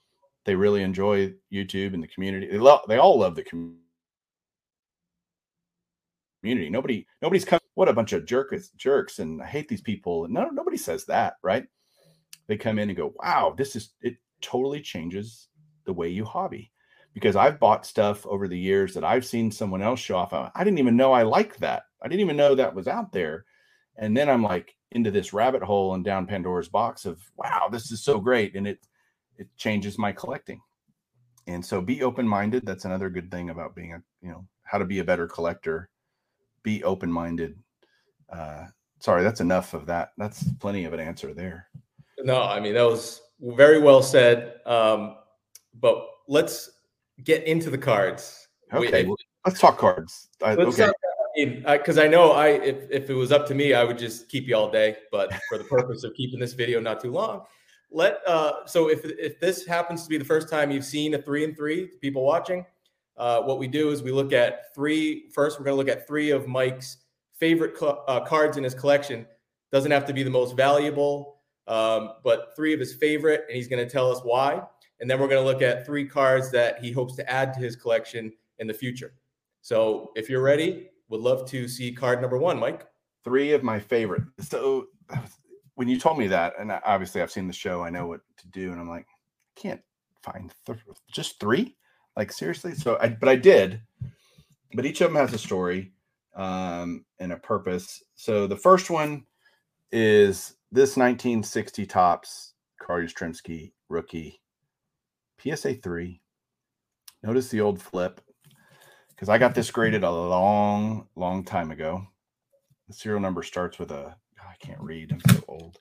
they 0.44 0.54
really 0.54 0.82
enjoy 0.82 1.32
YouTube 1.50 1.94
and 1.94 2.02
the 2.02 2.08
community. 2.08 2.46
They 2.46 2.58
love, 2.58 2.82
they 2.86 2.98
all 2.98 3.18
love 3.18 3.34
the 3.34 3.44
community. 3.44 3.78
Nobody, 6.68 7.06
nobody's 7.22 7.46
come. 7.46 7.60
What 7.76 7.88
a 7.88 7.94
bunch 7.94 8.12
of 8.12 8.26
jerks, 8.26 8.68
jerks, 8.76 9.20
and 9.20 9.40
I 9.40 9.46
hate 9.46 9.68
these 9.68 9.80
people. 9.80 10.28
No, 10.28 10.50
nobody 10.50 10.76
says 10.76 11.06
that, 11.06 11.36
right? 11.42 11.64
They 12.46 12.58
come 12.58 12.78
in 12.78 12.90
and 12.90 12.96
go, 12.96 13.14
"Wow, 13.16 13.54
this 13.56 13.74
is 13.74 13.94
it." 14.02 14.18
Totally 14.40 14.80
changes 14.80 15.48
the 15.84 15.92
way 15.92 16.08
you 16.08 16.24
hobby. 16.24 16.70
Because 17.14 17.36
I've 17.36 17.58
bought 17.58 17.86
stuff 17.86 18.26
over 18.26 18.46
the 18.46 18.58
years 18.58 18.94
that 18.94 19.04
I've 19.04 19.24
seen 19.24 19.50
someone 19.50 19.82
else 19.82 19.98
show 19.98 20.16
off. 20.16 20.32
I 20.32 20.64
didn't 20.64 20.78
even 20.78 20.96
know 20.96 21.12
I 21.12 21.22
liked 21.22 21.58
that. 21.60 21.84
I 22.02 22.08
didn't 22.08 22.20
even 22.20 22.36
know 22.36 22.54
that 22.54 22.74
was 22.74 22.86
out 22.86 23.12
there. 23.12 23.44
And 23.96 24.16
then 24.16 24.28
I'm 24.28 24.42
like 24.42 24.76
into 24.92 25.10
this 25.10 25.32
rabbit 25.32 25.62
hole 25.62 25.94
and 25.94 26.04
down 26.04 26.26
Pandora's 26.26 26.68
box 26.68 27.04
of, 27.04 27.20
"Wow, 27.36 27.68
this 27.70 27.90
is 27.90 28.04
so 28.04 28.20
great," 28.20 28.54
and 28.54 28.68
it 28.68 28.78
it 29.36 29.48
changes 29.56 29.98
my 29.98 30.12
collecting. 30.12 30.60
And 31.48 31.64
so, 31.64 31.80
be 31.80 32.02
open 32.02 32.28
minded. 32.28 32.64
That's 32.64 32.84
another 32.84 33.10
good 33.10 33.30
thing 33.30 33.50
about 33.50 33.74
being 33.74 33.94
a 33.94 34.02
you 34.20 34.30
know 34.30 34.46
how 34.62 34.78
to 34.78 34.84
be 34.84 35.00
a 35.00 35.04
better 35.04 35.26
collector 35.26 35.90
be 36.62 36.84
open 36.84 37.10
minded. 37.10 37.58
Uh, 38.30 38.66
sorry, 39.00 39.22
that's 39.22 39.40
enough 39.40 39.74
of 39.74 39.86
that. 39.86 40.10
That's 40.18 40.44
plenty 40.60 40.84
of 40.84 40.92
an 40.92 41.00
answer 41.00 41.34
there. 41.34 41.68
No, 42.18 42.42
I 42.42 42.60
mean, 42.60 42.74
that 42.74 42.82
was 42.82 43.22
very 43.40 43.78
well 43.80 44.02
said. 44.02 44.60
Um, 44.66 45.16
but 45.80 46.06
let's 46.26 46.70
get 47.24 47.44
into 47.44 47.70
the 47.70 47.78
cards. 47.78 48.48
Okay, 48.72 49.04
well, 49.04 49.16
let's 49.46 49.60
talk 49.60 49.78
cards. 49.78 50.28
I, 50.42 50.52
okay. 50.52 50.90
Because 51.64 51.98
I, 51.98 52.04
I, 52.04 52.08
know 52.08 52.32
I 52.32 52.48
if, 52.48 52.90
if 52.90 53.10
it 53.10 53.14
was 53.14 53.30
up 53.30 53.46
to 53.46 53.54
me, 53.54 53.72
I 53.72 53.84
would 53.84 53.98
just 53.98 54.28
keep 54.28 54.46
you 54.46 54.56
all 54.56 54.70
day. 54.70 54.96
But 55.12 55.32
for 55.48 55.58
the 55.58 55.64
purpose 55.64 56.04
of 56.04 56.14
keeping 56.14 56.40
this 56.40 56.52
video 56.52 56.80
not 56.80 57.00
too 57.00 57.12
long, 57.12 57.42
let 57.90 58.20
uh, 58.26 58.66
so 58.66 58.88
if 58.88 59.04
if 59.04 59.38
this 59.40 59.66
happens 59.66 60.02
to 60.02 60.08
be 60.08 60.18
the 60.18 60.24
first 60.24 60.48
time 60.48 60.70
you've 60.70 60.84
seen 60.84 61.14
a 61.14 61.22
three 61.22 61.44
and 61.44 61.56
three, 61.56 61.86
people 62.00 62.24
watching, 62.24 62.66
uh, 63.16 63.42
what 63.42 63.58
we 63.58 63.68
do 63.68 63.90
is 63.90 64.02
we 64.02 64.10
look 64.10 64.32
at 64.32 64.74
three. 64.74 65.28
First, 65.30 65.58
we're 65.58 65.64
going 65.64 65.74
to 65.74 65.78
look 65.78 65.88
at 65.88 66.06
three 66.06 66.30
of 66.30 66.46
Mike's 66.46 66.98
favorite 67.38 67.80
uh, 67.80 68.20
cards 68.24 68.56
in 68.56 68.64
his 68.64 68.74
collection. 68.74 69.26
Doesn't 69.70 69.90
have 69.90 70.06
to 70.06 70.12
be 70.12 70.22
the 70.22 70.30
most 70.30 70.56
valuable, 70.56 71.37
um, 71.68 72.14
but 72.24 72.56
three 72.56 72.74
of 72.74 72.80
his 72.80 72.94
favorite, 72.94 73.44
and 73.46 73.56
he's 73.56 73.68
going 73.68 73.84
to 73.84 73.90
tell 73.90 74.10
us 74.10 74.20
why. 74.24 74.62
And 75.00 75.08
then 75.08 75.20
we're 75.20 75.28
going 75.28 75.40
to 75.40 75.46
look 75.46 75.62
at 75.62 75.86
three 75.86 76.06
cards 76.06 76.50
that 76.50 76.82
he 76.82 76.90
hopes 76.90 77.14
to 77.16 77.30
add 77.30 77.54
to 77.54 77.60
his 77.60 77.76
collection 77.76 78.32
in 78.58 78.66
the 78.66 78.74
future. 78.74 79.12
So 79.60 80.10
if 80.16 80.28
you're 80.28 80.42
ready, 80.42 80.90
would 81.08 81.20
love 81.20 81.48
to 81.50 81.68
see 81.68 81.92
card 81.92 82.20
number 82.20 82.38
one, 82.38 82.58
Mike. 82.58 82.86
Three 83.22 83.52
of 83.52 83.62
my 83.62 83.78
favorite. 83.78 84.22
So 84.40 84.86
when 85.74 85.88
you 85.88 85.98
told 85.98 86.18
me 86.18 86.26
that, 86.28 86.54
and 86.58 86.72
obviously 86.72 87.22
I've 87.22 87.30
seen 87.30 87.46
the 87.46 87.52
show, 87.52 87.82
I 87.82 87.90
know 87.90 88.06
what 88.06 88.20
to 88.38 88.48
do, 88.48 88.72
and 88.72 88.80
I'm 88.80 88.88
like, 88.88 89.06
I 89.06 89.60
can't 89.60 89.80
find 90.22 90.52
th- 90.66 90.78
just 91.12 91.38
three. 91.38 91.76
Like 92.16 92.32
seriously. 92.32 92.74
So 92.74 92.98
I, 93.00 93.10
but 93.10 93.28
I 93.28 93.36
did. 93.36 93.80
But 94.74 94.86
each 94.86 95.00
of 95.00 95.12
them 95.12 95.16
has 95.16 95.32
a 95.32 95.38
story 95.38 95.92
um, 96.34 97.04
and 97.20 97.32
a 97.32 97.36
purpose. 97.36 98.02
So 98.16 98.48
the 98.48 98.56
first 98.56 98.90
one 98.90 99.24
is 99.92 100.54
this 100.70 100.96
1960 100.96 101.86
Topps 101.86 102.54
Carl 102.80 103.02
Yastrzemski 103.04 103.72
rookie 103.88 104.40
PSA 105.40 105.74
three. 105.74 106.20
Notice 107.22 107.48
the 107.48 107.60
old 107.60 107.80
flip 107.80 108.20
because 109.10 109.28
I 109.28 109.38
got 109.38 109.54
this 109.54 109.70
graded 109.70 110.04
a 110.04 110.10
long, 110.10 111.08
long 111.16 111.44
time 111.44 111.70
ago. 111.70 112.06
The 112.86 112.94
serial 112.94 113.20
number 113.20 113.42
starts 113.42 113.78
with 113.78 113.90
a 113.90 114.16
I 114.40 114.66
can't 114.66 114.80
read. 114.80 115.12
I'm 115.12 115.34
so 115.34 115.44
old. 115.48 115.78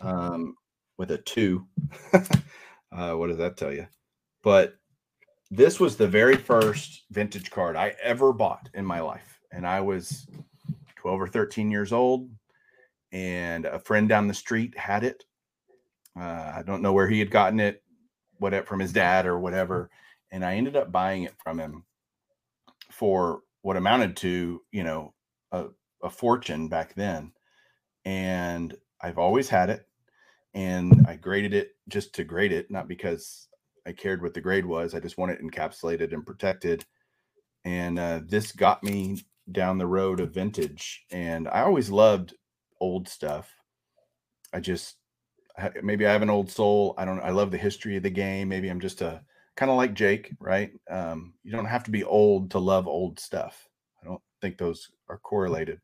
Um, 0.00 0.56
with 0.96 1.10
a 1.10 1.18
two. 1.18 1.66
uh, 2.12 3.14
what 3.14 3.28
does 3.28 3.38
that 3.38 3.56
tell 3.56 3.72
you? 3.72 3.86
But 4.42 4.74
this 5.50 5.80
was 5.80 5.96
the 5.96 6.06
very 6.06 6.36
first 6.36 7.04
vintage 7.10 7.50
card 7.50 7.76
I 7.76 7.94
ever 8.02 8.32
bought 8.32 8.68
in 8.74 8.84
my 8.84 9.00
life. 9.00 9.40
And 9.52 9.66
I 9.66 9.80
was 9.80 10.26
12 10.96 11.20
or 11.20 11.26
13 11.26 11.70
years 11.70 11.92
old. 11.92 12.30
And 13.12 13.66
a 13.66 13.78
friend 13.78 14.08
down 14.08 14.28
the 14.28 14.34
street 14.34 14.76
had 14.78 15.04
it. 15.04 15.24
Uh, 16.18 16.52
I 16.56 16.62
don't 16.64 16.82
know 16.82 16.92
where 16.92 17.08
he 17.08 17.18
had 17.18 17.30
gotten 17.30 17.60
it, 17.60 17.82
whatever 18.38 18.66
from 18.66 18.80
his 18.80 18.92
dad 18.92 19.26
or 19.26 19.38
whatever. 19.38 19.90
And 20.30 20.44
I 20.44 20.54
ended 20.54 20.76
up 20.76 20.92
buying 20.92 21.24
it 21.24 21.34
from 21.42 21.58
him 21.58 21.84
for 22.90 23.40
what 23.62 23.76
amounted 23.76 24.16
to, 24.18 24.62
you 24.72 24.84
know, 24.84 25.14
a, 25.52 25.66
a 26.02 26.10
fortune 26.10 26.68
back 26.68 26.94
then. 26.94 27.32
And 28.04 28.74
I've 29.00 29.18
always 29.18 29.48
had 29.48 29.70
it. 29.70 29.86
And 30.54 31.06
I 31.06 31.16
graded 31.16 31.54
it 31.54 31.72
just 31.88 32.14
to 32.14 32.24
grade 32.24 32.52
it, 32.52 32.70
not 32.70 32.88
because 32.88 33.48
I 33.86 33.92
cared 33.92 34.22
what 34.22 34.34
the 34.34 34.40
grade 34.40 34.66
was. 34.66 34.94
I 34.94 35.00
just 35.00 35.18
want 35.18 35.32
it 35.32 35.42
encapsulated 35.42 36.12
and 36.12 36.26
protected. 36.26 36.84
And 37.64 37.98
uh, 37.98 38.20
this 38.26 38.52
got 38.52 38.82
me 38.82 39.24
down 39.52 39.78
the 39.78 39.86
road 39.86 40.20
of 40.20 40.34
vintage. 40.34 41.04
And 41.10 41.48
I 41.48 41.62
always 41.62 41.90
loved 41.90 42.34
old 42.80 43.08
stuff. 43.08 43.52
I 44.52 44.60
just 44.60 44.96
maybe 45.82 46.06
I 46.06 46.12
have 46.12 46.22
an 46.22 46.30
old 46.30 46.50
soul. 46.50 46.94
I 46.98 47.04
don't. 47.04 47.20
I 47.20 47.30
love 47.30 47.50
the 47.50 47.58
history 47.58 47.96
of 47.96 48.02
the 48.02 48.10
game. 48.10 48.48
Maybe 48.48 48.68
I'm 48.68 48.80
just 48.80 49.02
a 49.02 49.22
kind 49.56 49.70
of 49.70 49.76
like 49.76 49.94
Jake, 49.94 50.32
right? 50.40 50.72
Um, 50.90 51.34
you 51.42 51.52
don't 51.52 51.66
have 51.66 51.84
to 51.84 51.90
be 51.90 52.04
old 52.04 52.50
to 52.52 52.58
love 52.58 52.86
old 52.88 53.20
stuff. 53.20 53.68
I 54.02 54.06
don't 54.06 54.22
think 54.40 54.56
those 54.56 54.90
are 55.08 55.18
correlated. 55.18 55.80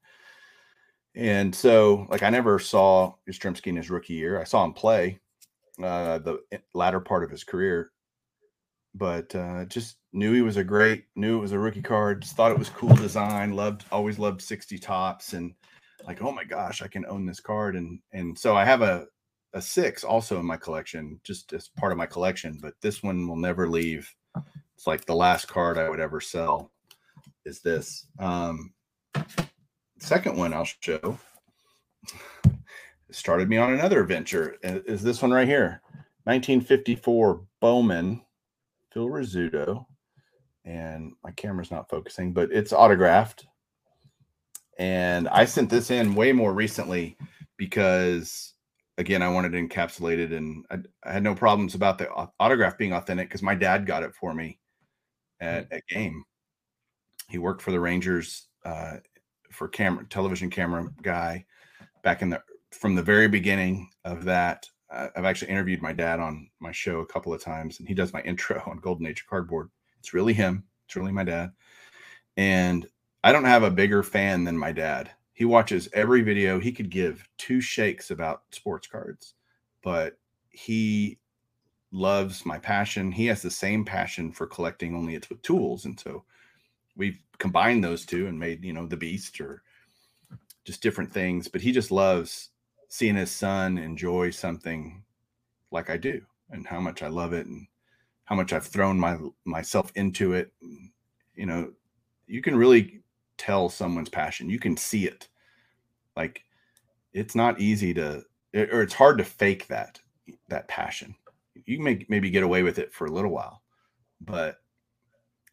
And 1.14 1.54
so, 1.54 2.06
like, 2.10 2.22
I 2.22 2.30
never 2.30 2.58
saw 2.58 3.14
Yastrzemski 3.28 3.68
in 3.68 3.76
his 3.76 3.90
rookie 3.90 4.14
year. 4.14 4.40
I 4.40 4.44
saw 4.44 4.64
him 4.64 4.74
play 4.74 5.18
uh, 5.82 6.18
the 6.18 6.40
latter 6.74 7.00
part 7.00 7.24
of 7.24 7.30
his 7.30 7.42
career, 7.42 7.90
but 8.94 9.34
uh, 9.34 9.64
just 9.66 9.96
knew 10.12 10.32
he 10.32 10.42
was 10.42 10.58
a 10.58 10.64
great, 10.64 11.04
knew 11.14 11.38
it 11.38 11.40
was 11.40 11.52
a 11.52 11.58
rookie 11.58 11.82
card, 11.82 12.22
just 12.22 12.36
thought 12.36 12.52
it 12.52 12.58
was 12.58 12.68
cool 12.68 12.94
design, 12.96 13.52
loved, 13.52 13.84
always 13.90 14.18
loved 14.18 14.42
60 14.42 14.78
Topps 14.78 15.32
and 15.32 15.54
like, 16.04 16.22
oh 16.22 16.32
my 16.32 16.44
gosh, 16.44 16.82
I 16.82 16.88
can 16.88 17.06
own 17.06 17.26
this 17.26 17.40
card. 17.40 17.76
And 17.76 18.00
and 18.12 18.38
so 18.38 18.56
I 18.56 18.64
have 18.64 18.82
a 18.82 19.06
a 19.54 19.62
six 19.62 20.04
also 20.04 20.38
in 20.38 20.46
my 20.46 20.56
collection, 20.56 21.18
just 21.24 21.52
as 21.52 21.68
part 21.68 21.92
of 21.92 21.98
my 21.98 22.06
collection, 22.06 22.58
but 22.60 22.74
this 22.82 23.02
one 23.02 23.26
will 23.26 23.36
never 23.36 23.68
leave. 23.68 24.12
It's 24.76 24.86
like 24.86 25.06
the 25.06 25.14
last 25.14 25.48
card 25.48 25.78
I 25.78 25.88
would 25.88 26.00
ever 26.00 26.20
sell 26.20 26.70
is 27.46 27.60
this. 27.60 28.06
Um, 28.18 28.74
second 29.98 30.36
one 30.36 30.52
I'll 30.52 30.68
show 30.80 31.18
started 33.10 33.48
me 33.48 33.56
on 33.56 33.72
another 33.72 34.02
adventure. 34.02 34.56
Is 34.62 35.02
this 35.02 35.22
one 35.22 35.30
right 35.30 35.48
here? 35.48 35.80
1954 36.24 37.42
Bowman, 37.60 38.20
Phil 38.92 39.08
Rizzuto. 39.08 39.86
And 40.64 41.12
my 41.22 41.30
camera's 41.30 41.70
not 41.70 41.88
focusing, 41.88 42.32
but 42.32 42.50
it's 42.50 42.72
autographed. 42.72 43.46
And 44.78 45.28
I 45.28 45.44
sent 45.44 45.70
this 45.70 45.90
in 45.90 46.14
way 46.14 46.32
more 46.32 46.52
recently 46.52 47.16
because, 47.56 48.54
again, 48.98 49.22
I 49.22 49.28
wanted 49.28 49.54
it 49.54 49.68
encapsulated 49.68 50.36
and 50.36 50.64
I, 50.70 51.08
I 51.08 51.12
had 51.12 51.22
no 51.22 51.34
problems 51.34 51.74
about 51.74 51.98
the 51.98 52.08
autograph 52.38 52.76
being 52.76 52.92
authentic 52.92 53.28
because 53.28 53.42
my 53.42 53.54
dad 53.54 53.86
got 53.86 54.02
it 54.02 54.14
for 54.14 54.34
me 54.34 54.58
at 55.40 55.66
a 55.72 55.80
game. 55.88 56.24
He 57.28 57.38
worked 57.38 57.62
for 57.62 57.72
the 57.72 57.80
Rangers 57.80 58.48
uh, 58.64 58.98
for 59.50 59.68
camera, 59.68 60.04
television 60.08 60.50
camera 60.50 60.88
guy 61.02 61.44
back 62.02 62.22
in 62.22 62.30
the 62.30 62.42
from 62.72 62.94
the 62.94 63.02
very 63.02 63.28
beginning 63.28 63.88
of 64.04 64.24
that. 64.24 64.68
Uh, 64.90 65.08
I've 65.16 65.24
actually 65.24 65.50
interviewed 65.50 65.82
my 65.82 65.92
dad 65.92 66.20
on 66.20 66.48
my 66.60 66.72
show 66.72 67.00
a 67.00 67.06
couple 67.06 67.32
of 67.32 67.42
times, 67.42 67.78
and 67.78 67.88
he 67.88 67.94
does 67.94 68.12
my 68.12 68.20
intro 68.24 68.62
on 68.66 68.78
Golden 68.78 69.06
Age 69.06 69.24
Cardboard. 69.28 69.70
It's 69.98 70.14
really 70.14 70.34
him. 70.34 70.64
It's 70.86 70.96
really 70.96 71.12
my 71.12 71.24
dad. 71.24 71.50
And 72.36 72.86
I 73.26 73.32
don't 73.32 73.42
have 73.42 73.64
a 73.64 73.72
bigger 73.72 74.04
fan 74.04 74.44
than 74.44 74.56
my 74.56 74.70
dad. 74.70 75.10
He 75.32 75.44
watches 75.44 75.88
every 75.92 76.22
video. 76.22 76.60
He 76.60 76.70
could 76.70 76.90
give 76.90 77.28
two 77.38 77.60
shakes 77.60 78.12
about 78.12 78.42
sports 78.52 78.86
cards, 78.86 79.34
but 79.82 80.16
he 80.48 81.18
loves 81.90 82.46
my 82.46 82.56
passion. 82.60 83.10
He 83.10 83.26
has 83.26 83.42
the 83.42 83.50
same 83.50 83.84
passion 83.84 84.30
for 84.30 84.46
collecting, 84.46 84.94
only 84.94 85.16
it's 85.16 85.28
with 85.28 85.42
tools. 85.42 85.86
And 85.86 85.98
so 85.98 86.22
we've 86.94 87.18
combined 87.38 87.82
those 87.82 88.06
two 88.06 88.28
and 88.28 88.38
made, 88.38 88.64
you 88.64 88.72
know, 88.72 88.86
the 88.86 88.96
beast 88.96 89.40
or 89.40 89.64
just 90.64 90.80
different 90.80 91.12
things. 91.12 91.48
But 91.48 91.62
he 91.62 91.72
just 91.72 91.90
loves 91.90 92.50
seeing 92.90 93.16
his 93.16 93.32
son 93.32 93.76
enjoy 93.76 94.30
something 94.30 95.02
like 95.72 95.90
I 95.90 95.96
do 95.96 96.22
and 96.50 96.64
how 96.64 96.78
much 96.78 97.02
I 97.02 97.08
love 97.08 97.32
it 97.32 97.48
and 97.48 97.66
how 98.22 98.36
much 98.36 98.52
I've 98.52 98.68
thrown 98.68 99.00
my 99.00 99.18
myself 99.44 99.90
into 99.96 100.34
it. 100.34 100.52
You 101.34 101.46
know, 101.46 101.72
you 102.28 102.40
can 102.40 102.54
really 102.54 103.02
tell 103.38 103.68
someone's 103.68 104.08
passion. 104.08 104.50
You 104.50 104.58
can 104.58 104.76
see 104.76 105.06
it. 105.06 105.28
Like 106.16 106.42
it's 107.12 107.34
not 107.34 107.60
easy 107.60 107.92
to 107.94 108.22
or 108.54 108.82
it's 108.82 108.94
hard 108.94 109.18
to 109.18 109.24
fake 109.24 109.66
that 109.68 110.00
that 110.48 110.68
passion. 110.68 111.14
You 111.64 111.82
can 111.82 112.04
maybe 112.08 112.30
get 112.30 112.42
away 112.42 112.62
with 112.62 112.78
it 112.78 112.92
for 112.92 113.06
a 113.06 113.12
little 113.12 113.30
while, 113.30 113.62
but 114.20 114.58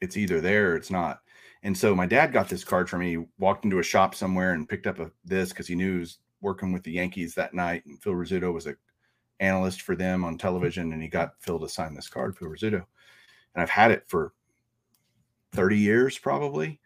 it's 0.01 0.17
either 0.17 0.41
there 0.41 0.71
or 0.71 0.75
it's 0.75 0.91
not. 0.91 1.21
And 1.63 1.77
so 1.77 1.95
my 1.95 2.05
dad 2.05 2.33
got 2.33 2.49
this 2.49 2.63
card 2.63 2.89
for 2.89 2.97
me, 2.97 3.25
walked 3.39 3.63
into 3.63 3.79
a 3.79 3.83
shop 3.83 4.15
somewhere 4.15 4.53
and 4.53 4.67
picked 4.67 4.85
up 4.85 4.99
a, 4.99 5.09
this 5.23 5.49
because 5.49 5.67
he 5.67 5.75
knew 5.75 5.93
he 5.93 5.99
was 5.99 6.19
working 6.41 6.73
with 6.73 6.83
the 6.83 6.91
Yankees 6.91 7.33
that 7.35 7.53
night. 7.53 7.85
And 7.85 8.01
Phil 8.01 8.13
Rizzuto 8.13 8.53
was 8.53 8.67
a 8.67 8.75
analyst 9.39 9.81
for 9.81 9.95
them 9.95 10.25
on 10.25 10.37
television, 10.37 10.91
and 10.91 11.01
he 11.01 11.07
got 11.07 11.33
Phil 11.39 11.59
to 11.59 11.69
sign 11.69 11.95
this 11.95 12.09
card, 12.09 12.37
Phil 12.37 12.49
Rizzuto. 12.49 12.83
And 13.55 13.61
I've 13.61 13.69
had 13.69 13.91
it 13.91 14.03
for 14.07 14.33
30 15.53 15.77
years, 15.77 16.17
probably, 16.17 16.81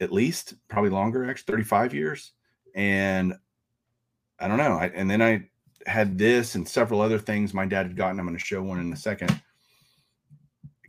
at 0.00 0.12
least, 0.12 0.54
probably 0.68 0.90
longer, 0.90 1.28
actually, 1.28 1.52
35 1.52 1.94
years. 1.94 2.32
And 2.74 3.34
I 4.38 4.48
don't 4.48 4.58
know. 4.58 4.72
I, 4.72 4.86
and 4.94 5.10
then 5.10 5.20
I 5.20 5.48
had 5.86 6.18
this 6.18 6.54
and 6.54 6.66
several 6.66 7.00
other 7.00 7.18
things 7.18 7.54
my 7.54 7.66
dad 7.66 7.86
had 7.86 7.96
gotten. 7.96 8.18
I'm 8.18 8.26
going 8.26 8.38
to 8.38 8.44
show 8.44 8.62
one 8.62 8.80
in 8.80 8.92
a 8.92 8.96
second. 8.96 9.40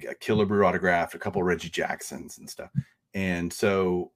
A 0.09 0.15
Killebrew 0.15 0.65
autograph, 0.65 1.13
a 1.13 1.19
couple 1.19 1.43
Reggie 1.43 1.69
Jacksons 1.69 2.37
and 2.37 2.49
stuff. 2.49 2.71
And 3.13 3.51
so 3.51 4.11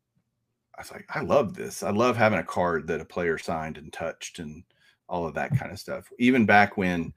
I 0.77 0.81
was 0.81 0.91
like, 0.91 1.05
I 1.13 1.21
love 1.21 1.53
this. 1.53 1.83
I 1.83 1.91
love 1.91 2.17
having 2.17 2.39
a 2.39 2.43
card 2.43 2.87
that 2.87 3.01
a 3.01 3.05
player 3.05 3.37
signed 3.37 3.77
and 3.77 3.93
touched 3.93 4.39
and 4.39 4.63
all 5.07 5.27
of 5.27 5.35
that 5.35 5.57
kind 5.57 5.71
of 5.71 5.79
stuff. 5.79 6.11
Even 6.17 6.45
back 6.45 6.77
when 6.77 7.13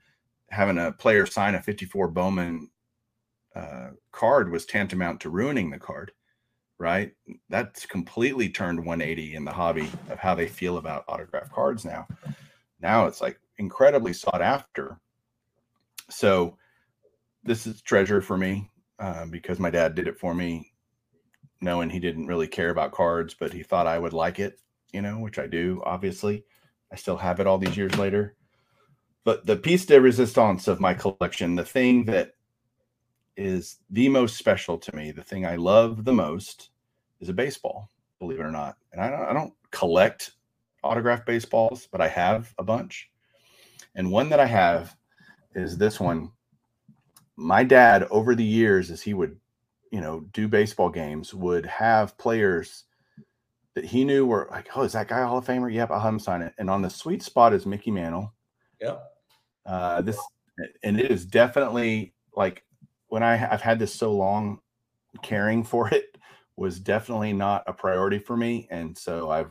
having 0.50 0.78
a 0.78 0.92
player 0.92 1.26
sign 1.26 1.54
a 1.54 1.62
54 1.62 2.08
Bowman 2.08 2.70
uh, 3.54 3.88
card 4.12 4.50
was 4.50 4.66
tantamount 4.66 5.20
to 5.20 5.30
ruining 5.30 5.70
the 5.70 5.78
card, 5.78 6.12
right? 6.78 7.12
That's 7.48 7.86
completely 7.86 8.48
turned 8.48 8.78
180 8.78 9.34
in 9.34 9.44
the 9.44 9.52
hobby 9.52 9.90
of 10.10 10.18
how 10.18 10.34
they 10.34 10.46
feel 10.46 10.78
about 10.78 11.04
autograph 11.08 11.50
cards 11.52 11.84
now. 11.84 12.06
Now 12.80 13.06
it's 13.06 13.20
like 13.20 13.38
incredibly 13.58 14.12
sought 14.12 14.42
after. 14.42 14.98
So 16.08 16.56
this 17.42 17.66
is 17.66 17.82
treasure 17.82 18.20
for 18.20 18.36
me 18.36 18.70
uh, 18.98 19.26
because 19.26 19.58
my 19.58 19.70
dad 19.70 19.94
did 19.94 20.08
it 20.08 20.18
for 20.18 20.34
me 20.34 20.72
knowing 21.60 21.90
he 21.90 21.98
didn't 21.98 22.26
really 22.26 22.46
care 22.46 22.70
about 22.70 22.92
cards, 22.92 23.34
but 23.38 23.52
he 23.52 23.62
thought 23.62 23.86
I 23.86 23.98
would 23.98 24.12
like 24.12 24.38
it, 24.38 24.60
you 24.92 25.02
know, 25.02 25.18
which 25.18 25.38
I 25.38 25.46
do, 25.46 25.82
obviously. 25.84 26.44
I 26.92 26.96
still 26.96 27.16
have 27.16 27.40
it 27.40 27.46
all 27.46 27.58
these 27.58 27.76
years 27.76 27.96
later. 27.98 28.36
But 29.24 29.44
the 29.44 29.56
piece 29.56 29.84
de 29.84 30.00
resistance 30.00 30.68
of 30.68 30.80
my 30.80 30.94
collection, 30.94 31.56
the 31.56 31.64
thing 31.64 32.04
that 32.04 32.32
is 33.38 33.78
the 33.88 34.08
most 34.08 34.36
special 34.36 34.76
to 34.78 34.94
me, 34.94 35.12
the 35.12 35.22
thing 35.22 35.46
I 35.46 35.56
love 35.56 36.04
the 36.04 36.12
most 36.12 36.70
is 37.20 37.28
a 37.28 37.32
baseball, 37.32 37.88
believe 38.18 38.40
it 38.40 38.44
or 38.44 38.50
not. 38.50 38.76
And 38.92 39.00
I 39.00 39.08
don't, 39.08 39.22
I 39.22 39.32
don't 39.32 39.54
collect 39.70 40.32
autographed 40.82 41.24
baseballs, 41.24 41.88
but 41.90 42.00
I 42.00 42.08
have 42.08 42.52
a 42.58 42.64
bunch. 42.64 43.10
And 43.94 44.10
one 44.10 44.28
that 44.30 44.40
I 44.40 44.46
have 44.46 44.96
is 45.54 45.78
this 45.78 46.00
one. 46.00 46.32
My 47.36 47.62
dad, 47.62 48.08
over 48.10 48.34
the 48.34 48.44
years, 48.44 48.90
as 48.90 49.00
he 49.00 49.14
would, 49.14 49.38
you 49.92 50.00
know, 50.00 50.26
do 50.32 50.48
baseball 50.48 50.90
games, 50.90 51.32
would 51.32 51.64
have 51.66 52.18
players 52.18 52.84
that 53.74 53.84
he 53.84 54.04
knew 54.04 54.26
were 54.26 54.48
like, 54.50 54.68
oh, 54.74 54.82
is 54.82 54.92
that 54.92 55.06
guy 55.06 55.22
Hall 55.22 55.38
of 55.38 55.46
Famer? 55.46 55.72
Yep, 55.72 55.92
I'll 55.92 56.00
have 56.00 56.12
him 56.12 56.18
sign 56.18 56.42
it. 56.42 56.52
And 56.58 56.68
on 56.68 56.82
the 56.82 56.90
sweet 56.90 57.22
spot 57.22 57.54
is 57.54 57.66
Mickey 57.66 57.92
Mantle. 57.92 58.34
Yeah. 58.80 58.96
Uh, 59.64 60.02
this 60.02 60.18
and 60.82 60.98
it 60.98 61.12
is 61.12 61.24
definitely 61.24 62.12
like 62.34 62.64
when 63.08 63.22
I 63.22 63.52
I've 63.52 63.62
had 63.62 63.78
this 63.78 63.94
so 63.94 64.12
long, 64.12 64.60
caring 65.22 65.64
for 65.64 65.88
it 65.94 66.16
was 66.56 66.80
definitely 66.80 67.32
not 67.32 67.64
a 67.66 67.72
priority 67.72 68.18
for 68.18 68.36
me, 68.36 68.68
and 68.70 68.96
so 68.96 69.30
I've, 69.30 69.50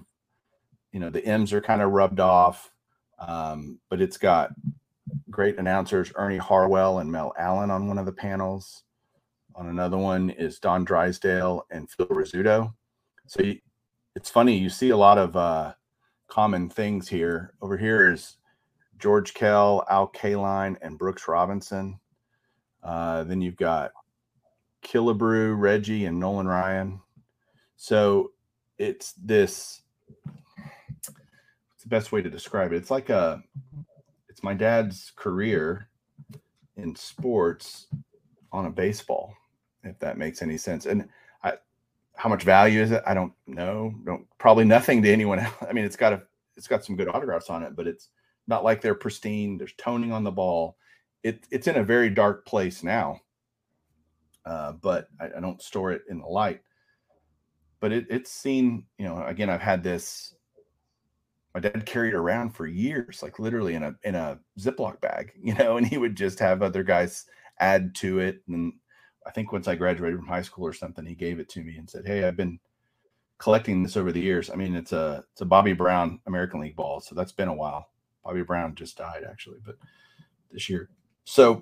you 0.92 1.00
know, 1.00 1.10
the 1.10 1.26
M's 1.26 1.54
are 1.54 1.62
kind 1.62 1.82
of 1.82 1.92
rubbed 1.92 2.20
off, 2.20 2.72
um, 3.20 3.80
but 3.90 4.02
it's 4.02 4.18
got 4.18 4.52
great 5.30 5.58
announcers 5.58 6.12
Ernie 6.16 6.38
Harwell 6.38 7.00
and 7.00 7.12
Mel 7.12 7.34
Allen 7.38 7.72
on 7.72 7.88
one 7.88 7.98
of 7.98 8.06
the 8.06 8.12
panels. 8.12 8.84
On 9.56 9.70
another 9.70 9.98
one 9.98 10.30
is 10.30 10.60
Don 10.60 10.84
Drysdale 10.84 11.66
and 11.72 11.90
Phil 11.90 12.08
Rizzuto. 12.08 12.74
So 13.26 13.42
you, 13.42 13.60
it's 14.16 14.30
funny 14.30 14.58
you 14.58 14.70
see 14.70 14.90
a 14.90 14.98
lot 14.98 15.18
of 15.18 15.36
uh, 15.36 15.74
common 16.28 16.70
things 16.70 17.08
here. 17.08 17.54
Over 17.62 17.78
here 17.78 18.12
is 18.12 18.38
George 19.00 19.34
Kell, 19.34 19.86
Al 19.90 20.10
Kaline, 20.10 20.78
and 20.82 20.98
Brooks 20.98 21.28
Robinson. 21.28 22.00
Uh, 22.88 23.26
then 23.26 23.42
you've 23.42 23.58
got 23.58 23.92
Killebrew, 24.82 25.60
Reggie, 25.60 26.06
and 26.06 26.18
Nolan 26.18 26.48
Ryan. 26.48 27.02
So 27.76 28.32
it's 28.78 29.12
this. 29.14 29.82
It's 30.96 31.84
the 31.84 31.90
best 31.90 32.14
way 32.14 32.22
to 32.22 32.30
describe 32.30 32.72
it. 32.72 32.78
It's 32.78 32.90
like 32.90 33.10
a. 33.10 33.44
It's 34.30 34.42
my 34.42 34.54
dad's 34.54 35.12
career 35.18 35.90
in 36.78 36.96
sports 36.96 37.88
on 38.54 38.68
a 38.68 38.70
baseball, 38.70 39.34
if 39.84 40.00
that 40.00 40.18
makes 40.18 40.42
any 40.42 40.58
sense. 40.58 40.86
And 40.86 41.10
I, 41.44 41.54
how 42.16 42.30
much 42.30 42.44
value 42.44 42.82
is 42.82 42.92
it? 42.92 43.04
I 43.06 43.14
don't 43.14 43.34
know. 43.48 43.94
Don't 44.06 44.26
probably 44.38 44.64
nothing 44.64 45.02
to 45.04 45.12
anyone 45.12 45.40
else. 45.40 45.56
I 45.70 45.74
mean, 45.74 45.84
it's 45.84 45.98
got 45.98 46.14
a. 46.14 46.22
It's 46.56 46.68
got 46.68 46.86
some 46.86 46.96
good 46.96 47.10
autographs 47.10 47.50
on 47.50 47.64
it, 47.64 47.76
but 47.76 47.86
it's 47.86 48.10
not 48.48 48.64
like 48.64 48.82
they're 48.82 48.96
pristine. 48.96 49.58
There's 49.58 49.74
toning 49.74 50.14
on 50.14 50.24
the 50.24 50.32
ball. 50.32 50.78
It, 51.24 51.46
it's 51.52 51.68
in 51.68 51.78
a 51.78 51.84
very 51.84 52.10
dark 52.10 52.46
place 52.46 52.84
now, 52.84 53.22
uh, 54.46 54.74
but 54.74 55.08
I, 55.20 55.26
I, 55.38 55.40
don't 55.42 55.62
store 55.62 55.92
it 55.92 56.04
in 56.10 56.20
the 56.20 56.28
light. 56.28 56.62
But 57.80 57.92
it, 57.92 58.06
it's 58.10 58.32
seen, 58.32 58.86
you 58.98 59.06
know, 59.06 59.24
again, 59.26 59.50
I've 59.50 59.62
had 59.62 59.84
this. 59.84 60.36
My 61.54 61.60
dad 61.60 61.86
carried 61.86 62.14
around 62.14 62.52
for 62.52 62.68
years, 62.68 63.24
like 63.24 63.40
literally 63.40 63.74
in 63.74 63.84
a 63.84 63.96
in 64.04 64.16
a 64.16 64.40
Ziploc 64.60 65.02
bag, 65.02 65.34
you 65.42 65.56
know, 65.56 65.78
and 65.78 65.86
he 65.86 65.98
would 65.98 66.16
just 66.16 66.40
have 66.40 66.62
other 66.62 66.84
guys 66.84 67.26
add 67.60 67.96
to 67.96 68.20
it. 68.20 68.42
And 68.48 68.74
I 69.26 69.32
think 69.32 69.52
once 69.52 69.68
I 69.68 69.76
graduated 69.76 70.20
from 70.20 70.28
high 70.28 70.44
school 70.44 70.66
or 70.66 70.74
something, 70.74 71.06
he 71.06 71.16
gave 71.16 71.40
it 71.40 71.50
to 71.50 71.64
me 71.64 71.78
and 71.78 71.90
said, 71.90 72.06
"Hey, 72.06 72.24
I've 72.24 72.38
been 72.38 72.60
collecting 73.38 73.84
this 73.84 73.98
over 73.98 74.12
the 74.12 74.22
years. 74.22 74.50
I 74.50 74.56
mean, 74.56 74.76
it's 74.76 74.94
a 74.94 75.24
it's 75.32 75.42
a 75.42 75.46
Bobby 75.46 75.74
Brown 75.74 76.20
American 76.28 76.62
League 76.62 76.76
ball, 76.76 77.00
so 77.00 77.16
that's 77.16 77.32
been 77.32 77.48
a 77.48 77.54
while. 77.54 77.90
Bobby 78.24 78.44
Brown 78.44 78.76
just 78.76 78.98
died 78.98 79.24
actually, 79.30 79.60
but 79.66 79.76
this 80.52 80.70
year. 80.70 80.90
So 81.30 81.62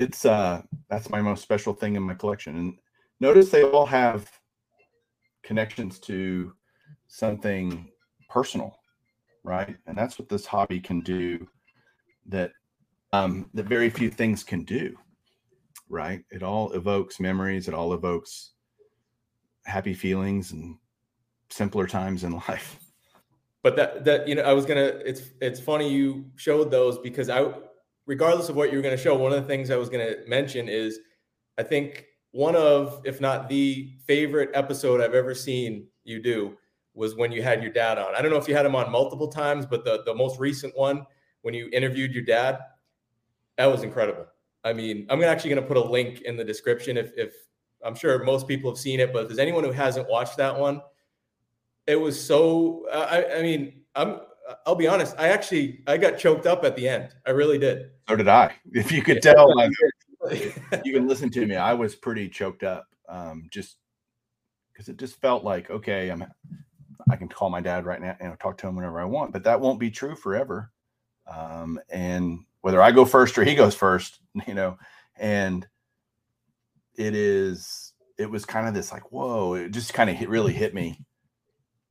it's 0.00 0.26
uh 0.26 0.62
that's 0.88 1.08
my 1.08 1.22
most 1.22 1.40
special 1.40 1.72
thing 1.72 1.94
in 1.94 2.02
my 2.02 2.14
collection. 2.14 2.56
And 2.56 2.78
notice 3.20 3.48
they 3.48 3.62
all 3.62 3.86
have 3.86 4.28
connections 5.44 6.00
to 6.00 6.52
something 7.06 7.88
personal, 8.28 8.76
right? 9.44 9.76
And 9.86 9.96
that's 9.96 10.18
what 10.18 10.28
this 10.28 10.46
hobby 10.46 10.80
can 10.80 11.00
do 11.00 11.46
that 12.26 12.50
um 13.12 13.48
that 13.54 13.66
very 13.66 13.88
few 13.88 14.10
things 14.10 14.42
can 14.42 14.64
do. 14.64 14.96
Right? 15.88 16.24
It 16.32 16.42
all 16.42 16.72
evokes 16.72 17.20
memories, 17.20 17.68
it 17.68 17.74
all 17.74 17.94
evokes 17.94 18.54
happy 19.64 19.94
feelings 19.94 20.50
and 20.50 20.76
simpler 21.50 21.86
times 21.86 22.24
in 22.24 22.32
life 22.48 22.80
but 23.62 23.76
that 23.76 24.04
that 24.04 24.26
you 24.26 24.34
know 24.34 24.42
i 24.42 24.52
was 24.52 24.64
gonna 24.64 24.90
it's 25.04 25.30
it's 25.40 25.60
funny 25.60 25.92
you 25.92 26.24
showed 26.36 26.70
those 26.70 26.96
because 26.98 27.28
i 27.28 27.52
regardless 28.10 28.48
of 28.48 28.56
what 28.56 28.72
you 28.72 28.76
were 28.76 28.82
gonna 28.82 28.96
show 28.96 29.16
one 29.16 29.32
of 29.32 29.40
the 29.40 29.46
things 29.46 29.70
i 29.70 29.76
was 29.76 29.88
gonna 29.88 30.14
mention 30.26 30.68
is 30.68 30.98
i 31.58 31.62
think 31.62 32.06
one 32.32 32.56
of 32.56 33.00
if 33.04 33.20
not 33.20 33.48
the 33.48 33.92
favorite 34.04 34.50
episode 34.52 35.00
i've 35.00 35.14
ever 35.14 35.32
seen 35.32 35.86
you 36.02 36.20
do 36.20 36.56
was 36.92 37.14
when 37.14 37.30
you 37.30 37.40
had 37.40 37.62
your 37.62 37.70
dad 37.70 37.98
on 37.98 38.12
i 38.16 38.20
don't 38.20 38.32
know 38.32 38.36
if 38.36 38.48
you 38.48 38.56
had 38.56 38.66
him 38.66 38.74
on 38.74 38.90
multiple 38.90 39.28
times 39.28 39.64
but 39.64 39.84
the 39.84 40.02
the 40.06 40.12
most 40.12 40.40
recent 40.40 40.76
one 40.76 41.06
when 41.42 41.54
you 41.54 41.70
interviewed 41.72 42.12
your 42.12 42.24
dad 42.24 42.58
that 43.56 43.66
was 43.66 43.84
incredible 43.84 44.26
i 44.64 44.72
mean 44.72 45.06
i'm 45.08 45.22
actually 45.22 45.50
going 45.50 45.62
to 45.62 45.68
put 45.68 45.76
a 45.76 45.80
link 45.88 46.22
in 46.22 46.36
the 46.36 46.44
description 46.44 46.96
if 46.96 47.12
if 47.16 47.32
i'm 47.84 47.94
sure 47.94 48.24
most 48.24 48.48
people 48.48 48.68
have 48.68 48.78
seen 48.78 48.98
it 48.98 49.12
but 49.12 49.22
if 49.22 49.28
there's 49.28 49.38
anyone 49.38 49.62
who 49.62 49.70
hasn't 49.70 50.10
watched 50.10 50.36
that 50.36 50.58
one 50.58 50.82
it 51.86 52.00
was 52.00 52.22
so. 52.22 52.86
I, 52.92 53.38
I 53.38 53.42
mean, 53.42 53.82
I'm. 53.94 54.20
I'll 54.66 54.74
be 54.74 54.88
honest. 54.88 55.14
I 55.18 55.28
actually 55.28 55.82
I 55.86 55.96
got 55.96 56.18
choked 56.18 56.46
up 56.46 56.64
at 56.64 56.76
the 56.76 56.88
end. 56.88 57.14
I 57.26 57.30
really 57.30 57.58
did. 57.58 57.90
So 58.08 58.16
did 58.16 58.28
I. 58.28 58.54
If 58.72 58.92
you 58.92 59.02
could 59.02 59.22
tell, 59.22 59.54
like, 59.56 59.72
you 60.84 60.92
can 60.92 61.06
listen 61.06 61.30
to 61.30 61.46
me. 61.46 61.56
I 61.56 61.74
was 61.74 61.94
pretty 61.94 62.28
choked 62.28 62.62
up. 62.62 62.86
Um, 63.08 63.48
just 63.50 63.76
because 64.72 64.88
it 64.88 64.96
just 64.96 65.20
felt 65.20 65.44
like 65.44 65.70
okay, 65.70 66.10
I'm. 66.10 66.24
I 67.10 67.16
can 67.16 67.28
call 67.28 67.50
my 67.50 67.60
dad 67.60 67.86
right 67.86 68.00
now 68.00 68.16
and 68.20 68.38
talk 68.38 68.58
to 68.58 68.68
him 68.68 68.76
whenever 68.76 69.00
I 69.00 69.04
want, 69.04 69.32
but 69.32 69.42
that 69.44 69.60
won't 69.60 69.80
be 69.80 69.90
true 69.90 70.14
forever. 70.14 70.70
Um, 71.26 71.80
and 71.88 72.40
whether 72.60 72.80
I 72.80 72.92
go 72.92 73.04
first 73.04 73.36
or 73.38 73.44
he 73.44 73.54
goes 73.54 73.74
first, 73.74 74.20
you 74.46 74.54
know, 74.54 74.78
and 75.16 75.66
it 76.96 77.14
is. 77.14 77.92
It 78.18 78.30
was 78.30 78.44
kind 78.44 78.68
of 78.68 78.74
this 78.74 78.92
like, 78.92 79.10
whoa! 79.12 79.54
It 79.54 79.70
just 79.70 79.94
kind 79.94 80.10
of 80.10 80.16
hit, 80.16 80.28
really 80.28 80.52
hit 80.52 80.74
me 80.74 81.06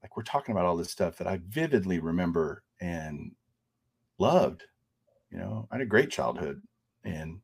like 0.01 0.15
we're 0.15 0.23
talking 0.23 0.53
about 0.53 0.65
all 0.65 0.77
this 0.77 0.91
stuff 0.91 1.17
that 1.17 1.27
I 1.27 1.39
vividly 1.47 1.99
remember 1.99 2.63
and 2.79 3.31
loved. 4.17 4.63
You 5.31 5.38
know, 5.38 5.67
I 5.71 5.75
had 5.75 5.81
a 5.81 5.85
great 5.85 6.09
childhood 6.09 6.62
and 7.03 7.41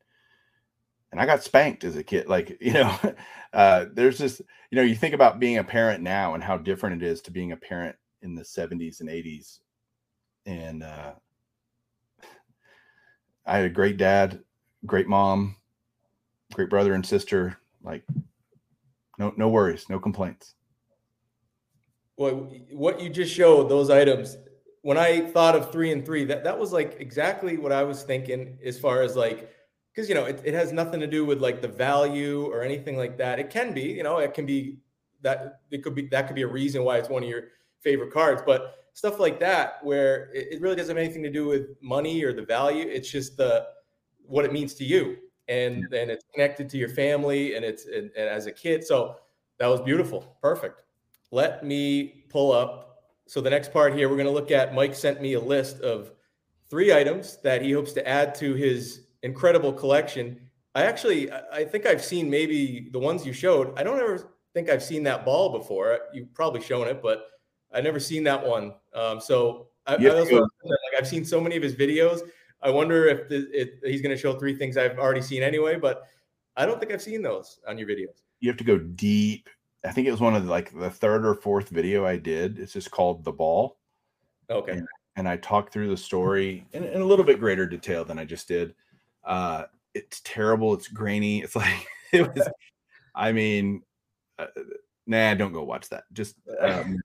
and 1.11 1.21
I 1.21 1.25
got 1.25 1.43
spanked 1.43 1.83
as 1.83 1.95
a 1.95 2.03
kid. 2.03 2.27
Like, 2.27 2.57
you 2.61 2.73
know, 2.73 2.97
uh, 3.53 3.85
there's 3.93 4.17
just, 4.17 4.41
you 4.69 4.75
know, 4.75 4.81
you 4.81 4.95
think 4.95 5.13
about 5.13 5.39
being 5.39 5.57
a 5.57 5.63
parent 5.63 6.03
now 6.03 6.33
and 6.33 6.43
how 6.43 6.57
different 6.57 7.01
it 7.01 7.07
is 7.07 7.21
to 7.23 7.31
being 7.31 7.51
a 7.51 7.57
parent 7.57 7.95
in 8.21 8.35
the 8.35 8.41
70s 8.41 8.99
and 8.99 9.09
80s. 9.09 9.59
And 10.45 10.83
uh, 10.83 11.13
I 13.45 13.57
had 13.57 13.65
a 13.65 13.69
great 13.69 13.97
dad, 13.97 14.43
great 14.85 15.07
mom, 15.07 15.55
great 16.53 16.69
brother 16.69 16.93
and 16.93 17.05
sister. 17.05 17.57
Like, 17.81 18.03
no, 19.17 19.33
no 19.37 19.47
worries, 19.47 19.85
no 19.89 19.99
complaints 19.99 20.55
well, 22.17 22.49
what 22.71 22.99
you 23.01 23.09
just 23.09 23.33
showed, 23.33 23.69
those 23.69 23.89
items, 23.89 24.37
when 24.81 24.97
I 24.97 25.21
thought 25.21 25.55
of 25.55 25.71
three 25.71 25.91
and 25.91 26.05
three, 26.05 26.25
that, 26.25 26.43
that 26.43 26.57
was 26.57 26.71
like 26.71 26.97
exactly 26.99 27.57
what 27.57 27.71
I 27.71 27.83
was 27.83 28.03
thinking 28.03 28.57
as 28.63 28.79
far 28.79 29.01
as 29.01 29.15
like, 29.15 29.51
because, 29.93 30.07
you 30.07 30.15
know, 30.15 30.25
it, 30.25 30.41
it 30.45 30.53
has 30.53 30.71
nothing 30.71 30.99
to 30.99 31.07
do 31.07 31.25
with 31.25 31.41
like 31.41 31.61
the 31.61 31.67
value 31.67 32.45
or 32.45 32.61
anything 32.61 32.97
like 32.97 33.17
that. 33.17 33.39
It 33.39 33.49
can 33.49 33.73
be, 33.73 33.83
you 33.83 34.03
know, 34.03 34.17
it 34.17 34.33
can 34.33 34.45
be 34.45 34.79
that 35.21 35.61
it 35.71 35.83
could 35.83 35.95
be, 35.95 36.07
that 36.09 36.27
could 36.27 36.35
be 36.35 36.43
a 36.43 36.47
reason 36.47 36.83
why 36.83 36.97
it's 36.97 37.09
one 37.09 37.23
of 37.23 37.29
your 37.29 37.45
favorite 37.81 38.13
cards, 38.13 38.41
but 38.45 38.75
stuff 38.93 39.19
like 39.19 39.39
that, 39.39 39.83
where 39.83 40.29
it, 40.33 40.47
it 40.51 40.61
really 40.61 40.75
doesn't 40.75 40.95
have 40.95 41.03
anything 41.03 41.23
to 41.23 41.31
do 41.31 41.47
with 41.47 41.67
money 41.81 42.23
or 42.23 42.31
the 42.31 42.43
value. 42.43 42.85
It's 42.87 43.09
just 43.09 43.35
the, 43.37 43.65
what 44.25 44.45
it 44.45 44.53
means 44.53 44.73
to 44.75 44.85
you. 44.85 45.17
And 45.47 45.85
then 45.91 46.09
it's 46.09 46.25
connected 46.33 46.69
to 46.69 46.77
your 46.77 46.89
family 46.89 47.55
and 47.55 47.65
it's 47.65 47.85
and, 47.85 48.09
and 48.15 48.29
as 48.29 48.45
a 48.45 48.51
kid. 48.51 48.85
So 48.85 49.17
that 49.59 49.67
was 49.67 49.81
beautiful. 49.81 50.37
Perfect 50.41 50.84
let 51.31 51.65
me 51.65 52.25
pull 52.29 52.51
up. 52.51 53.03
So 53.27 53.41
the 53.41 53.49
next 53.49 53.73
part 53.73 53.93
here, 53.93 54.07
we're 54.07 54.15
going 54.15 54.27
to 54.27 54.31
look 54.31 54.51
at, 54.51 54.75
Mike 54.75 54.95
sent 54.95 55.21
me 55.21 55.33
a 55.33 55.39
list 55.39 55.81
of 55.81 56.11
three 56.69 56.93
items 56.93 57.37
that 57.43 57.61
he 57.61 57.71
hopes 57.71 57.93
to 57.93 58.07
add 58.07 58.35
to 58.35 58.53
his 58.53 59.07
incredible 59.23 59.73
collection. 59.73 60.39
I 60.75 60.83
actually, 60.83 61.31
I 61.31 61.63
think 61.63 61.85
I've 61.85 62.03
seen 62.03 62.29
maybe 62.29 62.89
the 62.91 62.99
ones 62.99 63.25
you 63.25 63.33
showed. 63.33 63.77
I 63.77 63.83
don't 63.83 63.99
ever 63.99 64.31
think 64.53 64.69
I've 64.69 64.83
seen 64.83 65.03
that 65.03 65.25
ball 65.25 65.57
before. 65.57 65.99
You've 66.13 66.33
probably 66.33 66.61
shown 66.61 66.87
it, 66.87 67.01
but 67.01 67.27
I've 67.73 67.83
never 67.83 67.99
seen 67.99 68.23
that 68.25 68.45
one. 68.45 68.73
Um, 68.93 69.19
so 69.19 69.67
I, 69.87 69.95
I 69.95 70.07
also, 70.09 70.41
like, 70.41 70.95
I've 70.97 71.07
seen 71.07 71.25
so 71.25 71.41
many 71.41 71.55
of 71.55 71.63
his 71.63 71.75
videos. 71.75 72.21
I 72.61 72.69
wonder 72.69 73.05
if, 73.07 73.29
the, 73.29 73.47
if 73.51 73.69
he's 73.83 74.01
going 74.01 74.15
to 74.15 74.21
show 74.21 74.37
three 74.37 74.55
things 74.55 74.77
I've 74.77 74.97
already 74.97 75.21
seen 75.21 75.43
anyway, 75.43 75.77
but 75.77 76.03
I 76.57 76.65
don't 76.65 76.79
think 76.79 76.91
I've 76.91 77.01
seen 77.01 77.21
those 77.21 77.59
on 77.67 77.77
your 77.77 77.87
videos. 77.87 78.23
You 78.39 78.49
have 78.49 78.57
to 78.57 78.63
go 78.63 78.77
deep 78.77 79.49
I 79.85 79.91
think 79.91 80.07
it 80.07 80.11
was 80.11 80.21
one 80.21 80.35
of 80.35 80.45
the, 80.45 80.51
like 80.51 80.77
the 80.77 80.89
third 80.89 81.25
or 81.25 81.35
fourth 81.35 81.69
video 81.69 82.05
I 82.05 82.17
did. 82.17 82.59
It's 82.59 82.73
just 82.73 82.91
called 82.91 83.23
The 83.23 83.31
Ball. 83.31 83.77
Okay. 84.49 84.73
And, 84.73 84.87
and 85.15 85.27
I 85.27 85.37
talked 85.37 85.71
through 85.71 85.89
the 85.89 85.97
story 85.97 86.65
in, 86.73 86.83
in, 86.83 87.01
a 87.01 87.05
little 87.05 87.25
bit 87.25 87.39
greater 87.39 87.65
detail 87.65 88.03
than 88.03 88.19
I 88.19 88.25
just 88.25 88.47
did. 88.47 88.75
Uh, 89.23 89.65
it's 89.93 90.21
terrible. 90.23 90.73
It's 90.73 90.87
grainy. 90.87 91.41
It's 91.41 91.55
like, 91.55 91.87
it 92.11 92.33
was, 92.33 92.47
I 93.13 93.31
mean, 93.31 93.81
uh, 94.37 94.47
nah, 95.07 95.33
don't 95.33 95.53
go 95.53 95.63
watch 95.63 95.89
that. 95.89 96.03
Just, 96.13 96.35
um, 96.59 96.99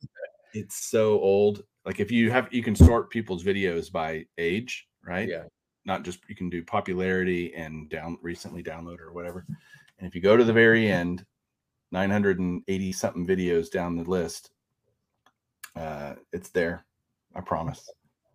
it's 0.53 0.77
so 0.77 1.21
old. 1.21 1.63
like 1.85 2.01
if 2.01 2.11
you 2.11 2.31
have 2.31 2.49
you 2.53 2.63
can 2.63 2.75
sort 2.75 3.11
people's 3.11 3.45
videos 3.45 3.91
by 3.91 4.27
age, 4.39 4.89
right? 5.05 5.29
Yeah. 5.29 5.45
Not 5.85 6.03
just 6.05 6.21
you 6.29 6.35
can 6.35 6.51
do 6.51 6.63
popularity 6.63 7.55
and 7.55 7.89
down 7.89 8.19
recently 8.21 8.63
download 8.63 9.01
or 9.01 9.13
whatever. 9.13 9.47
And 9.99 10.09
if 10.09 10.15
you 10.15 10.21
go 10.21 10.37
to 10.37 10.45
the 10.45 10.53
very 10.53 10.91
end, 10.91 11.25
980 11.93 12.93
something 12.93 13.27
videos 13.27 13.71
down 13.71 13.97
the 13.97 14.05
list, 14.05 14.51
uh, 15.77 16.15
it's 16.33 16.51
there. 16.51 16.85
I 17.35 17.41
promise. 17.41 17.89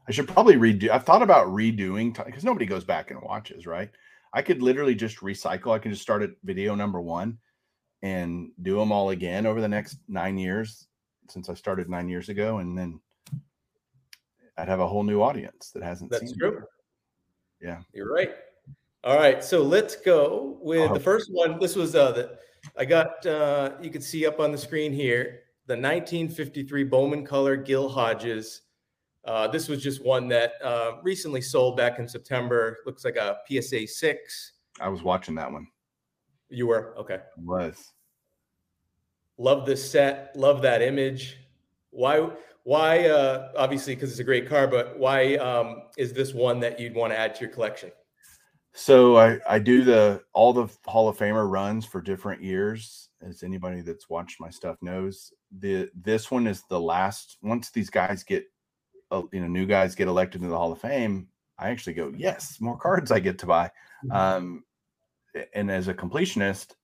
I 0.08 0.12
should 0.12 0.28
probably 0.28 0.56
redo. 0.56 0.89
I've 0.89 1.06
thought 1.06 1.22
about 1.22 1.48
redoing 1.48 2.15
because 2.26 2.44
nobody 2.44 2.65
goes 2.65 2.84
back 2.84 3.12
and 3.12 3.22
watches, 3.22 3.65
right? 3.65 3.89
I 4.34 4.41
could 4.41 4.62
literally 4.62 4.96
just 4.96 5.18
recycle. 5.18 5.74
I 5.74 5.80
can 5.80 5.91
just 5.91 6.04
start 6.04 6.22
at 6.22 6.32
video 6.44 6.76
number 6.76 7.02
one 7.02 7.38
and 8.02 8.52
do 8.62 8.78
them 8.78 8.91
all 8.91 9.10
again 9.10 9.46
over 9.46 9.62
the 9.62 9.68
next 9.68 9.98
nine 10.08 10.38
years 10.38 10.88
since 11.30 11.50
I 11.50 11.56
started 11.56 11.89
nine 11.89 12.08
years 12.08 12.30
ago, 12.30 12.60
and 12.60 12.78
then 12.78 13.00
I'd 14.58 14.70
have 14.70 14.80
a 14.80 14.88
whole 14.88 15.04
new 15.04 15.22
audience 15.22 15.72
that 15.72 15.84
hasn't 15.84 16.12
That's 16.12 16.30
seen. 16.30 16.38
true. 16.38 16.63
Yeah, 17.62 17.82
You're 17.94 18.13
right. 18.13 18.32
All 19.04 19.18
right, 19.18 19.44
so 19.44 19.62
let's 19.62 19.96
go 19.96 20.58
with 20.62 20.94
the 20.94 21.00
first 21.00 21.30
one. 21.32 21.60
This 21.60 21.76
was 21.76 21.96
uh, 21.96 22.12
the 22.12 22.38
I 22.78 22.86
got. 22.86 23.25
Uh, 23.25 23.71
you 23.82 23.89
can 23.89 24.01
see 24.01 24.25
up 24.25 24.39
on 24.39 24.51
the 24.51 24.58
screen 24.58 24.93
here 24.93 25.41
the 25.67 25.73
1953 25.73 26.84
Bowman 26.84 27.25
Color 27.25 27.58
Gil 27.58 27.89
Hodges. 27.89 28.62
Uh, 29.25 29.47
this 29.47 29.67
was 29.67 29.82
just 29.82 30.04
one 30.04 30.28
that 30.28 30.54
uh, 30.63 30.97
recently 31.01 31.41
sold 31.41 31.75
back 31.75 31.97
in 31.97 32.08
September. 32.08 32.78
Looks 32.86 33.04
like 33.04 33.15
a 33.15 33.38
PSA 33.49 33.88
six. 33.88 34.54
I 34.80 34.89
was 34.89 35.01
watching 35.01 35.34
that 35.36 35.51
one. 35.51 35.67
You 36.49 36.67
were 36.67 36.95
okay. 36.97 37.19
Was 37.38 37.93
Love 39.38 39.65
this 39.65 39.89
set. 39.89 40.32
Love 40.36 40.62
that 40.62 40.82
image. 40.82 41.38
Why? 41.89 42.30
Why? 42.63 43.08
Uh, 43.08 43.51
obviously, 43.58 43.95
because 43.95 44.12
it's 44.12 44.19
a 44.19 44.23
great 44.23 44.47
car. 44.47 44.67
But 44.67 44.97
why 44.99 45.36
um, 45.36 45.84
is 45.97 46.13
this 46.13 46.34
one 46.34 46.60
that 46.60 46.80
you'd 46.80 46.95
want 46.95 47.12
to 47.12 47.19
add 47.19 47.36
to 47.36 47.41
your 47.41 47.49
collection? 47.49 47.91
So 48.78 49.18
I, 49.18 49.40
I 49.48 49.58
do 49.60 49.86
the 49.86 50.22
all 50.34 50.52
the 50.52 50.68
Hall 50.86 51.08
of 51.08 51.18
Famer 51.18 51.50
runs 51.50 51.86
for 51.86 52.02
different 52.02 52.44
years. 52.44 53.08
As 53.22 53.42
anybody 53.42 53.80
that's 53.80 54.10
watched 54.10 54.42
my 54.42 54.50
stuff 54.50 54.76
knows, 54.82 55.32
the 55.60 55.90
this 55.96 56.30
one 56.30 56.46
is 56.46 56.64
the 56.70 56.80
last. 56.80 57.38
Once 57.42 57.72
these 57.72 57.90
guys 57.90 58.24
get, 58.24 58.44
uh, 59.12 59.22
you 59.32 59.40
know, 59.40 59.48
new 59.48 59.66
guys 59.66 59.96
get 59.96 60.10
elected 60.10 60.42
to 60.42 60.48
the 60.50 60.58
Hall 60.58 60.74
of 60.74 60.82
Fame, 60.82 61.30
I 61.58 61.70
actually 61.70 61.94
go, 61.94 62.14
yes, 62.18 62.60
more 62.60 62.78
cards 62.78 63.12
I 63.12 63.20
get 63.20 63.40
to 63.40 63.46
buy. 63.46 63.72
Um, 64.12 64.66
and 65.54 65.72
as 65.72 65.88
a 65.88 65.94
completionist, 65.94 66.76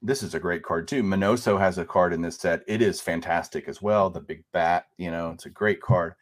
this 0.00 0.22
is 0.22 0.34
a 0.34 0.40
great 0.40 0.62
card 0.62 0.88
too. 0.88 1.02
Minoso 1.02 1.60
has 1.60 1.76
a 1.76 1.84
card 1.84 2.14
in 2.14 2.22
this 2.22 2.38
set. 2.38 2.62
It 2.66 2.80
is 2.80 3.02
fantastic 3.02 3.68
as 3.68 3.82
well. 3.82 4.08
The 4.08 4.20
big 4.20 4.44
bat, 4.52 4.86
you 4.96 5.10
know, 5.10 5.30
it's 5.32 5.46
a 5.46 5.50
great 5.50 5.82
card. 5.82 6.14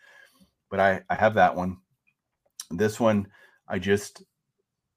But 0.69 0.81
I 0.81 1.03
I 1.09 1.15
have 1.15 1.35
that 1.35 1.55
one. 1.55 1.79
This 2.73 2.99
one, 2.99 3.29
I 3.69 3.79
just 3.79 4.25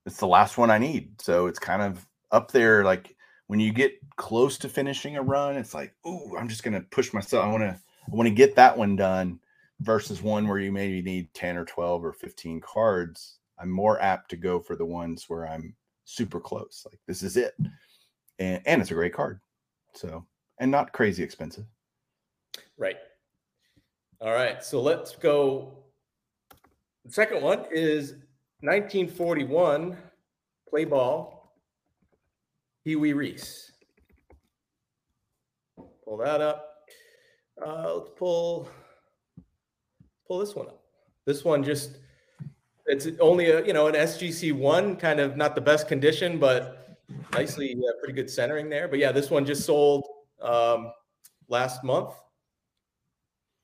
it's 0.10 0.18
the 0.18 0.28
last 0.28 0.58
one 0.58 0.72
I 0.72 0.80
need. 0.80 1.22
So 1.22 1.46
it's 1.46 1.60
kind 1.60 1.84
of 1.84 2.04
up 2.32 2.52
there. 2.52 2.84
Like 2.84 3.16
when 3.46 3.60
you 3.60 3.72
get 3.72 3.94
close 4.16 4.58
to 4.58 4.68
finishing 4.68 5.18
a 5.18 5.22
run, 5.22 5.56
it's 5.56 5.76
like, 5.76 5.94
oh, 6.04 6.36
I'm 6.36 6.48
just 6.48 6.64
gonna 6.64 6.82
push 6.82 7.14
myself. 7.14 7.46
I 7.46 7.52
want 7.52 7.62
to 7.62 7.80
I 8.12 8.16
want 8.16 8.28
to 8.28 8.34
get 8.34 8.56
that 8.56 8.76
one 8.76 8.96
done 8.96 9.40
versus 9.82 10.24
one 10.24 10.48
where 10.48 10.58
you 10.58 10.72
maybe 10.72 11.04
need 11.04 11.32
10 11.36 11.58
or 11.58 11.66
12 11.66 12.04
or 12.04 12.12
15 12.12 12.60
cards. 12.62 13.38
I'm 13.60 13.70
more 13.70 14.02
apt 14.02 14.32
to 14.32 14.36
go 14.36 14.60
for 14.60 14.76
the 14.76 14.86
ones 14.86 15.26
where 15.28 15.48
I'm 15.48 15.76
super 16.06 16.40
close. 16.40 16.88
Like 16.90 17.00
this 17.06 17.22
is 17.22 17.38
it. 17.38 17.54
And 18.40 18.64
and 18.66 18.82
it's 18.82 18.90
a 18.90 18.96
great 18.96 19.14
card. 19.14 19.40
So 19.94 20.26
and 20.60 20.72
not 20.72 20.92
crazy 20.92 21.22
expensive. 21.22 21.66
Right. 22.78 22.98
All 24.22 24.34
right. 24.34 24.64
So 24.64 24.82
let's 24.82 25.16
go. 25.16 25.84
The 27.06 27.14
second 27.14 27.44
one 27.44 27.66
is 27.72 28.16
1941 28.62 29.98
play 30.70 30.86
ball 30.86 31.54
Pee 32.84 32.96
Wee 32.96 33.14
Reese. 33.14 33.72
Pull 36.04 36.18
that 36.18 36.42
up. 36.42 36.66
Uh, 37.66 37.96
let's 37.96 38.10
pull 38.18 38.70
pull 40.28 40.40
this 40.40 40.56
one 40.56 40.68
up. 40.68 40.82
This 41.26 41.44
one 41.44 41.64
just 41.64 41.98
it's 42.86 43.08
only 43.20 43.52
a 43.52 43.66
you 43.66 43.74
know 43.74 43.88
an 43.88 43.96
SGC 43.96 44.54
one, 44.54 44.96
kind 44.96 45.20
of 45.20 45.38
not 45.38 45.56
the 45.56 45.62
best 45.62 45.88
condition, 45.88 46.40
but 46.40 46.98
nicely 47.34 47.76
uh, 47.78 47.92
pretty 48.00 48.14
good 48.14 48.30
centering 48.30 48.70
there. 48.70 48.88
But 48.88 49.00
yeah, 49.00 49.12
this 49.12 49.30
one 49.30 49.46
just 49.46 49.66
sold 49.66 50.06
um, 50.42 50.92
last 51.48 51.84
month. 51.84 52.14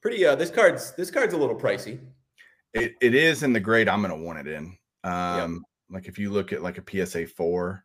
Pretty. 0.02 0.26
Uh, 0.26 0.36
this 0.36 0.52
card's 0.52 0.94
this 0.94 1.10
card's 1.10 1.34
a 1.34 1.38
little 1.38 1.56
pricey. 1.56 2.00
It, 2.74 2.94
it 3.02 3.16
is 3.16 3.44
in 3.44 3.54
the 3.54 3.60
grade 3.60 3.88
I'm 3.88 4.02
going 4.02 4.18
to 4.18 4.24
want 4.24 4.40
it 4.40 4.48
in. 4.48 4.78
Um, 5.06 5.66
Like 5.90 6.08
if 6.08 6.18
you 6.18 6.32
look 6.32 6.52
at 6.52 6.64
like 6.64 6.78
a 6.78 7.06
PSA 7.06 7.28
four, 7.28 7.84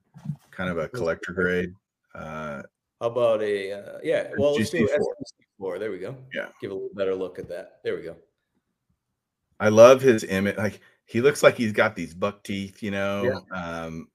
kind 0.51 0.71
of 0.71 0.79
a 0.79 0.89
collector 0.89 1.33
grade. 1.33 1.75
Uh, 2.15 2.63
How 3.01 3.09
about 3.09 3.43
a 3.43 3.73
uh, 3.73 3.99
yeah? 4.03 4.31
Well, 4.39 4.55
let's 4.55 4.71
do 4.71 4.87
SGC4. 4.87 4.97
SGC4. 5.61 5.79
There 5.79 5.91
we 5.91 5.99
go. 5.99 6.17
Yeah. 6.35 6.49
Give 6.61 6.71
a 6.71 6.75
little 6.75 6.91
better 6.95 7.15
look 7.15 7.39
at 7.39 7.49
that. 7.49 7.81
There 7.85 7.97
we 7.97 8.03
go. 8.03 8.17
I 9.61 9.69
love 9.69 10.01
his 10.01 10.25
image. 10.25 10.57
Like 10.57 10.81
he 11.05 11.21
looks 11.21 11.43
like 11.43 11.57
he's 11.57 11.73
got 11.73 11.95
these 11.95 12.15
buck 12.15 12.43
teeth, 12.43 12.83
you 12.83 12.91
know. 12.91 13.45
Um, 13.53 14.09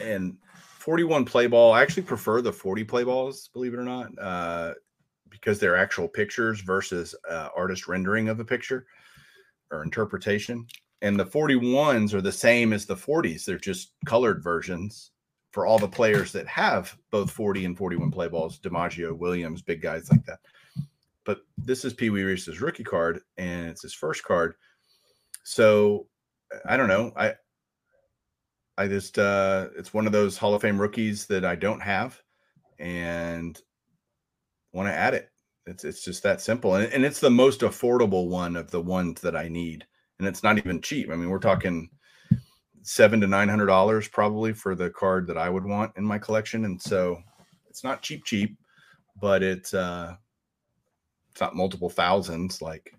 and 0.00 0.36
41 0.78 1.24
play 1.24 1.48
ball. 1.48 1.72
I 1.72 1.82
actually 1.82 2.04
prefer 2.04 2.40
the 2.40 2.52
40 2.52 2.84
play 2.84 3.02
balls, 3.02 3.50
believe 3.52 3.74
it 3.74 3.78
or 3.78 3.84
not, 3.84 4.10
uh, 4.20 4.74
because 5.30 5.58
they're 5.58 5.76
actual 5.76 6.06
pictures 6.06 6.60
versus 6.60 7.14
uh, 7.28 7.48
artist 7.56 7.88
rendering 7.88 8.28
of 8.28 8.38
a 8.38 8.44
picture 8.44 8.86
or 9.72 9.82
interpretation. 9.82 10.64
And 11.02 11.18
the 11.18 11.26
41s 11.26 12.14
are 12.14 12.22
the 12.22 12.32
same 12.32 12.72
as 12.72 12.86
the 12.86 12.96
40s. 12.96 13.44
They're 13.44 13.58
just 13.58 13.92
colored 14.06 14.42
versions 14.42 15.10
for 15.52 15.66
all 15.66 15.78
the 15.78 15.88
players 15.88 16.32
that 16.32 16.46
have 16.46 16.96
both 17.10 17.30
40 17.30 17.64
and 17.64 17.78
41 17.78 18.10
play 18.10 18.28
balls, 18.28 18.58
DiMaggio, 18.58 19.16
Williams, 19.16 19.62
big 19.62 19.80
guys 19.80 20.10
like 20.10 20.24
that. 20.26 20.40
But 21.24 21.40
this 21.56 21.84
is 21.84 21.94
Pee 21.94 22.10
Wee 22.10 22.22
Reese's 22.22 22.60
rookie 22.60 22.84
card, 22.84 23.20
and 23.36 23.68
it's 23.68 23.82
his 23.82 23.94
first 23.94 24.22
card. 24.22 24.54
So 25.44 26.08
I 26.64 26.76
don't 26.76 26.88
know. 26.88 27.12
I 27.16 27.34
I 28.78 28.86
just 28.88 29.18
uh 29.18 29.68
it's 29.76 29.94
one 29.94 30.06
of 30.06 30.12
those 30.12 30.36
Hall 30.36 30.54
of 30.54 30.62
Fame 30.62 30.80
rookies 30.80 31.26
that 31.26 31.44
I 31.44 31.56
don't 31.56 31.80
have 31.80 32.20
and 32.78 33.58
want 34.72 34.88
to 34.88 34.94
add 34.94 35.14
it. 35.14 35.30
It's 35.66 35.84
it's 35.84 36.04
just 36.04 36.22
that 36.22 36.40
simple. 36.40 36.74
And, 36.74 36.92
and 36.92 37.04
it's 37.04 37.20
the 37.20 37.30
most 37.30 37.60
affordable 37.60 38.28
one 38.28 38.56
of 38.56 38.70
the 38.70 38.80
ones 38.80 39.20
that 39.22 39.36
I 39.36 39.48
need. 39.48 39.86
And 40.18 40.26
it's 40.26 40.42
not 40.42 40.58
even 40.58 40.80
cheap. 40.80 41.10
I 41.10 41.16
mean, 41.16 41.28
we're 41.28 41.38
talking 41.38 41.90
seven 42.82 43.20
to 43.20 43.26
nine 43.26 43.48
hundred 43.48 43.66
dollars 43.66 44.08
probably 44.08 44.52
for 44.52 44.74
the 44.74 44.90
card 44.90 45.26
that 45.26 45.36
I 45.36 45.50
would 45.50 45.64
want 45.64 45.92
in 45.96 46.04
my 46.04 46.18
collection. 46.18 46.64
And 46.64 46.80
so 46.80 47.18
it's 47.68 47.82
not 47.84 48.02
cheap, 48.02 48.24
cheap, 48.24 48.56
but 49.20 49.42
it's 49.42 49.74
uh 49.74 50.14
it's 51.32 51.40
not 51.40 51.56
multiple 51.56 51.90
thousands 51.90 52.62
like 52.62 52.94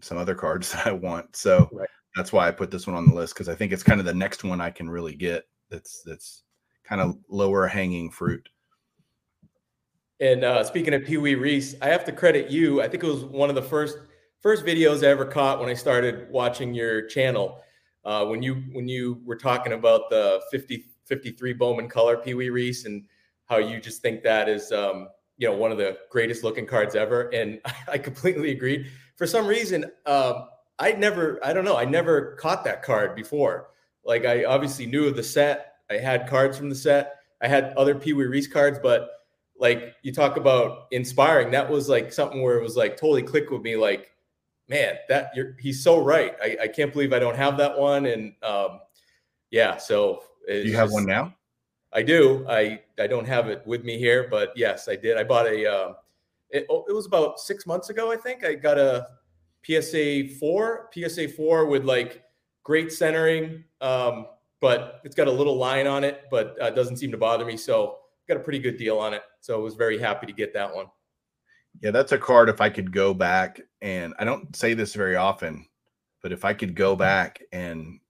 some 0.00 0.18
other 0.18 0.34
cards 0.34 0.72
that 0.72 0.86
I 0.86 0.92
want. 0.92 1.36
So 1.36 1.68
Right. 1.72 1.88
that's 2.16 2.32
why 2.32 2.48
I 2.48 2.50
put 2.50 2.70
this 2.70 2.86
one 2.86 2.96
on 2.96 3.06
the 3.06 3.14
list 3.14 3.34
because 3.34 3.48
I 3.48 3.54
think 3.54 3.72
it's 3.72 3.82
kind 3.82 4.00
of 4.00 4.06
the 4.06 4.14
next 4.14 4.44
one 4.44 4.60
I 4.60 4.70
can 4.70 4.88
really 4.88 5.14
get. 5.14 5.44
That's 5.70 6.02
that's 6.04 6.42
kind 6.84 7.00
of 7.00 7.18
lower 7.28 7.66
hanging 7.66 8.10
fruit. 8.10 8.48
And 10.20 10.42
uh, 10.42 10.64
speaking 10.64 10.94
of 10.94 11.04
Pee 11.04 11.18
Wee 11.18 11.36
Reese, 11.36 11.76
I 11.80 11.88
have 11.88 12.04
to 12.06 12.12
credit 12.12 12.50
you. 12.50 12.82
I 12.82 12.88
think 12.88 13.04
it 13.04 13.06
was 13.06 13.24
one 13.24 13.50
of 13.50 13.54
the 13.54 13.62
first 13.62 13.98
first 14.40 14.64
videos 14.64 15.02
I 15.02 15.08
ever 15.08 15.24
caught 15.24 15.60
when 15.60 15.68
I 15.68 15.74
started 15.74 16.30
watching 16.30 16.74
your 16.74 17.06
channel. 17.06 17.62
Uh, 18.04 18.24
when 18.24 18.42
you 18.42 18.62
when 18.72 18.88
you 18.88 19.20
were 19.24 19.36
talking 19.36 19.72
about 19.72 20.08
the 20.08 20.40
50, 20.50 20.86
53 21.04 21.52
Bowman 21.54 21.88
color 21.88 22.16
Pee 22.16 22.34
Wee 22.34 22.50
Reese 22.50 22.84
and 22.84 23.04
how 23.46 23.58
you 23.58 23.80
just 23.80 24.02
think 24.02 24.22
that 24.22 24.48
is 24.48 24.70
um, 24.72 25.08
you 25.36 25.48
know 25.48 25.56
one 25.56 25.72
of 25.72 25.78
the 25.78 25.98
greatest 26.10 26.44
looking 26.44 26.66
cards 26.66 26.94
ever, 26.94 27.28
and 27.30 27.60
I 27.88 27.98
completely 27.98 28.52
agreed. 28.52 28.90
For 29.16 29.26
some 29.26 29.46
reason, 29.46 29.86
um, 30.06 30.48
I 30.78 30.92
never 30.92 31.40
I 31.44 31.52
don't 31.52 31.64
know 31.64 31.76
I 31.76 31.84
never 31.84 32.36
caught 32.36 32.64
that 32.64 32.82
card 32.82 33.14
before. 33.14 33.70
Like 34.04 34.24
I 34.24 34.44
obviously 34.44 34.86
knew 34.86 35.06
of 35.06 35.16
the 35.16 35.22
set. 35.22 35.74
I 35.90 35.94
had 35.94 36.28
cards 36.28 36.56
from 36.56 36.68
the 36.68 36.74
set. 36.74 37.16
I 37.42 37.48
had 37.48 37.72
other 37.76 37.94
Pee 37.94 38.12
Wee 38.12 38.24
Reese 38.24 38.46
cards, 38.46 38.78
but 38.82 39.10
like 39.58 39.94
you 40.02 40.12
talk 40.12 40.36
about 40.36 40.86
inspiring 40.92 41.50
that 41.50 41.68
was 41.68 41.88
like 41.88 42.12
something 42.12 42.42
where 42.42 42.56
it 42.58 42.62
was 42.62 42.76
like 42.76 42.96
totally 42.96 43.22
clicked 43.22 43.50
with 43.50 43.62
me 43.62 43.76
like 43.76 44.10
man 44.68 44.96
that 45.08 45.30
you're 45.34 45.56
he's 45.58 45.82
so 45.82 46.02
right 46.02 46.34
i, 46.42 46.56
I 46.62 46.68
can't 46.68 46.92
believe 46.92 47.12
i 47.12 47.18
don't 47.18 47.36
have 47.36 47.56
that 47.58 47.78
one 47.78 48.06
and 48.06 48.34
um 48.42 48.80
yeah 49.50 49.76
so 49.76 50.22
Do 50.46 50.62
you 50.62 50.76
have 50.76 50.90
one 50.90 51.06
now? 51.06 51.34
i 51.92 52.02
do 52.02 52.46
i 52.48 52.80
i 52.98 53.06
don't 53.06 53.26
have 53.26 53.48
it 53.48 53.66
with 53.66 53.84
me 53.84 53.98
here 53.98 54.28
but 54.30 54.52
yes 54.56 54.88
i 54.88 54.96
did 54.96 55.16
i 55.16 55.24
bought 55.24 55.46
a 55.46 55.66
um 55.66 55.94
it, 56.50 56.66
oh, 56.70 56.84
it 56.88 56.92
was 56.92 57.06
about 57.06 57.38
six 57.38 57.66
months 57.66 57.90
ago 57.90 58.12
i 58.12 58.16
think 58.16 58.44
i 58.44 58.54
got 58.54 58.78
a 58.78 59.06
psa 59.64 60.28
4 60.38 60.90
psa 60.92 61.28
4 61.28 61.66
with 61.66 61.84
like 61.84 62.24
great 62.62 62.92
centering 62.92 63.64
um 63.80 64.26
but 64.60 65.00
it's 65.04 65.14
got 65.14 65.28
a 65.28 65.32
little 65.32 65.56
line 65.56 65.86
on 65.86 66.04
it 66.04 66.24
but 66.30 66.60
uh, 66.60 66.70
doesn't 66.70 66.96
seem 66.96 67.10
to 67.10 67.18
bother 67.18 67.44
me 67.44 67.56
so 67.56 67.98
got 68.28 68.36
a 68.36 68.40
pretty 68.40 68.58
good 68.58 68.76
deal 68.76 68.98
on 68.98 69.14
it. 69.14 69.22
So 69.40 69.54
I 69.54 69.58
was 69.58 69.74
very 69.74 69.98
happy 69.98 70.26
to 70.26 70.32
get 70.32 70.52
that 70.54 70.72
one. 70.72 70.86
Yeah, 71.80 71.92
that's 71.92 72.12
a 72.12 72.18
card. 72.18 72.48
If 72.48 72.60
I 72.60 72.70
could 72.70 72.92
go 72.92 73.14
back, 73.14 73.60
and 73.80 74.14
I 74.18 74.24
don't 74.24 74.54
say 74.54 74.74
this 74.74 74.94
very 74.94 75.16
often, 75.16 75.66
but 76.22 76.32
if 76.32 76.44
I 76.44 76.52
could 76.52 76.74
go 76.74 76.96
back 76.96 77.40
and, 77.52 78.00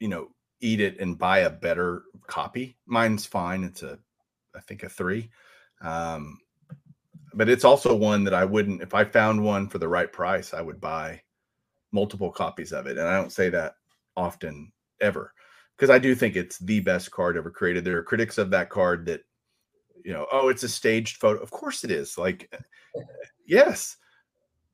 you 0.00 0.08
know, 0.08 0.28
eat 0.60 0.80
it 0.80 0.98
and 1.00 1.18
buy 1.18 1.40
a 1.40 1.50
better 1.50 2.04
copy, 2.26 2.78
mine's 2.86 3.26
fine. 3.26 3.64
It's 3.64 3.82
a, 3.82 3.98
I 4.56 4.60
think 4.60 4.82
a 4.82 4.88
three. 4.88 5.30
Um, 5.82 6.38
but 7.34 7.48
it's 7.48 7.64
also 7.64 7.94
one 7.94 8.24
that 8.24 8.34
I 8.34 8.44
wouldn't, 8.44 8.80
if 8.80 8.94
I 8.94 9.04
found 9.04 9.44
one 9.44 9.68
for 9.68 9.78
the 9.78 9.88
right 9.88 10.10
price, 10.10 10.54
I 10.54 10.62
would 10.62 10.80
buy 10.80 11.20
multiple 11.92 12.30
copies 12.30 12.72
of 12.72 12.86
it. 12.86 12.96
And 12.96 13.06
I 13.06 13.16
don't 13.16 13.32
say 13.32 13.50
that 13.50 13.74
often 14.16 14.72
ever 15.00 15.32
because 15.76 15.90
I 15.90 15.98
do 15.98 16.14
think 16.14 16.36
it's 16.36 16.58
the 16.58 16.80
best 16.80 17.10
card 17.10 17.36
ever 17.36 17.50
created. 17.50 17.84
There 17.84 17.98
are 17.98 18.02
critics 18.02 18.38
of 18.38 18.50
that 18.50 18.70
card 18.70 19.04
that 19.06 19.22
you 20.04 20.12
know, 20.12 20.26
oh, 20.30 20.48
it's 20.48 20.62
a 20.62 20.68
staged 20.68 21.16
photo. 21.16 21.40
Of 21.40 21.50
course 21.50 21.82
it 21.82 21.90
is. 21.90 22.16
Like, 22.16 22.48
eh, 22.96 23.00
yes, 23.46 23.96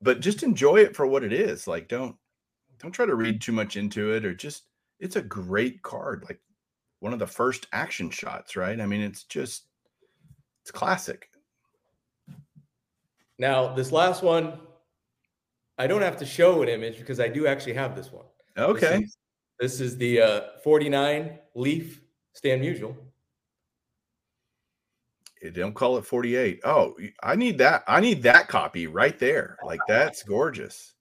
but 0.01 0.19
just 0.19 0.43
enjoy 0.43 0.77
it 0.77 0.95
for 0.95 1.07
what 1.07 1.23
it 1.23 1.33
is. 1.33 1.67
Like, 1.67 1.87
don't 1.87 2.15
don't 2.79 2.91
try 2.91 3.05
to 3.05 3.15
read 3.15 3.41
too 3.41 3.53
much 3.53 3.77
into 3.77 4.11
it, 4.11 4.25
or 4.25 4.35
just 4.35 4.65
it's 4.99 5.15
a 5.15 5.21
great 5.21 5.81
card. 5.81 6.25
Like 6.27 6.39
one 6.99 7.13
of 7.13 7.19
the 7.19 7.27
first 7.27 7.67
action 7.71 8.09
shots, 8.09 8.55
right? 8.55 8.79
I 8.79 8.85
mean, 8.85 9.01
it's 9.01 9.23
just 9.23 9.65
it's 10.61 10.71
classic. 10.71 11.29
Now, 13.39 13.73
this 13.73 13.91
last 13.91 14.21
one, 14.21 14.59
I 15.79 15.87
don't 15.87 16.03
have 16.03 16.17
to 16.17 16.25
show 16.25 16.61
an 16.61 16.69
image 16.69 16.99
because 16.99 17.19
I 17.19 17.27
do 17.27 17.47
actually 17.47 17.73
have 17.73 17.95
this 17.95 18.11
one. 18.11 18.25
Okay. 18.55 18.99
This 18.99 19.01
is, 19.01 19.17
this 19.59 19.81
is 19.81 19.97
the 19.97 20.21
uh, 20.21 20.41
49 20.63 21.39
Leaf 21.55 22.01
Stan 22.33 22.61
Musial 22.61 22.95
don't 25.49 25.73
call 25.73 25.97
it 25.97 26.05
48 26.05 26.59
oh 26.65 26.95
i 27.23 27.35
need 27.35 27.57
that 27.57 27.83
i 27.87 27.99
need 27.99 28.21
that 28.23 28.47
copy 28.47 28.87
right 28.87 29.17
there. 29.17 29.57
Like 29.65 29.79
that's 29.87 30.23
gorgeous. 30.23 30.93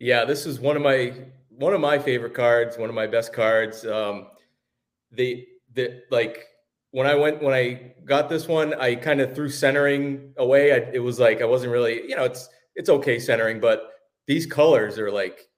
Yeah 0.00 0.24
this 0.24 0.46
is 0.46 0.58
one 0.58 0.76
of 0.76 0.82
my 0.82 1.12
one 1.50 1.74
of 1.74 1.80
my 1.80 1.98
favorite 1.98 2.34
cards 2.34 2.76
one 2.76 2.88
of 2.88 2.94
my 2.94 3.06
best 3.06 3.32
cards. 3.32 3.86
Um 3.86 4.28
the 5.12 5.46
the 5.74 6.02
like 6.10 6.44
when 6.90 7.06
i 7.06 7.14
went 7.14 7.42
when 7.42 7.54
i 7.54 7.92
got 8.04 8.28
this 8.28 8.48
one 8.48 8.74
i 8.74 8.94
kind 8.94 9.20
of 9.20 9.34
threw 9.34 9.48
centering 9.48 10.32
away. 10.38 10.72
I, 10.72 10.76
it 10.92 11.00
was 11.00 11.20
like 11.20 11.40
i 11.40 11.44
wasn't 11.44 11.72
really 11.72 12.02
you 12.08 12.16
know 12.16 12.24
it's 12.24 12.48
it's 12.74 12.88
okay 12.88 13.18
centering 13.18 13.60
but 13.60 13.90
these 14.26 14.46
colors 14.46 14.98
are 14.98 15.10
like 15.10 15.48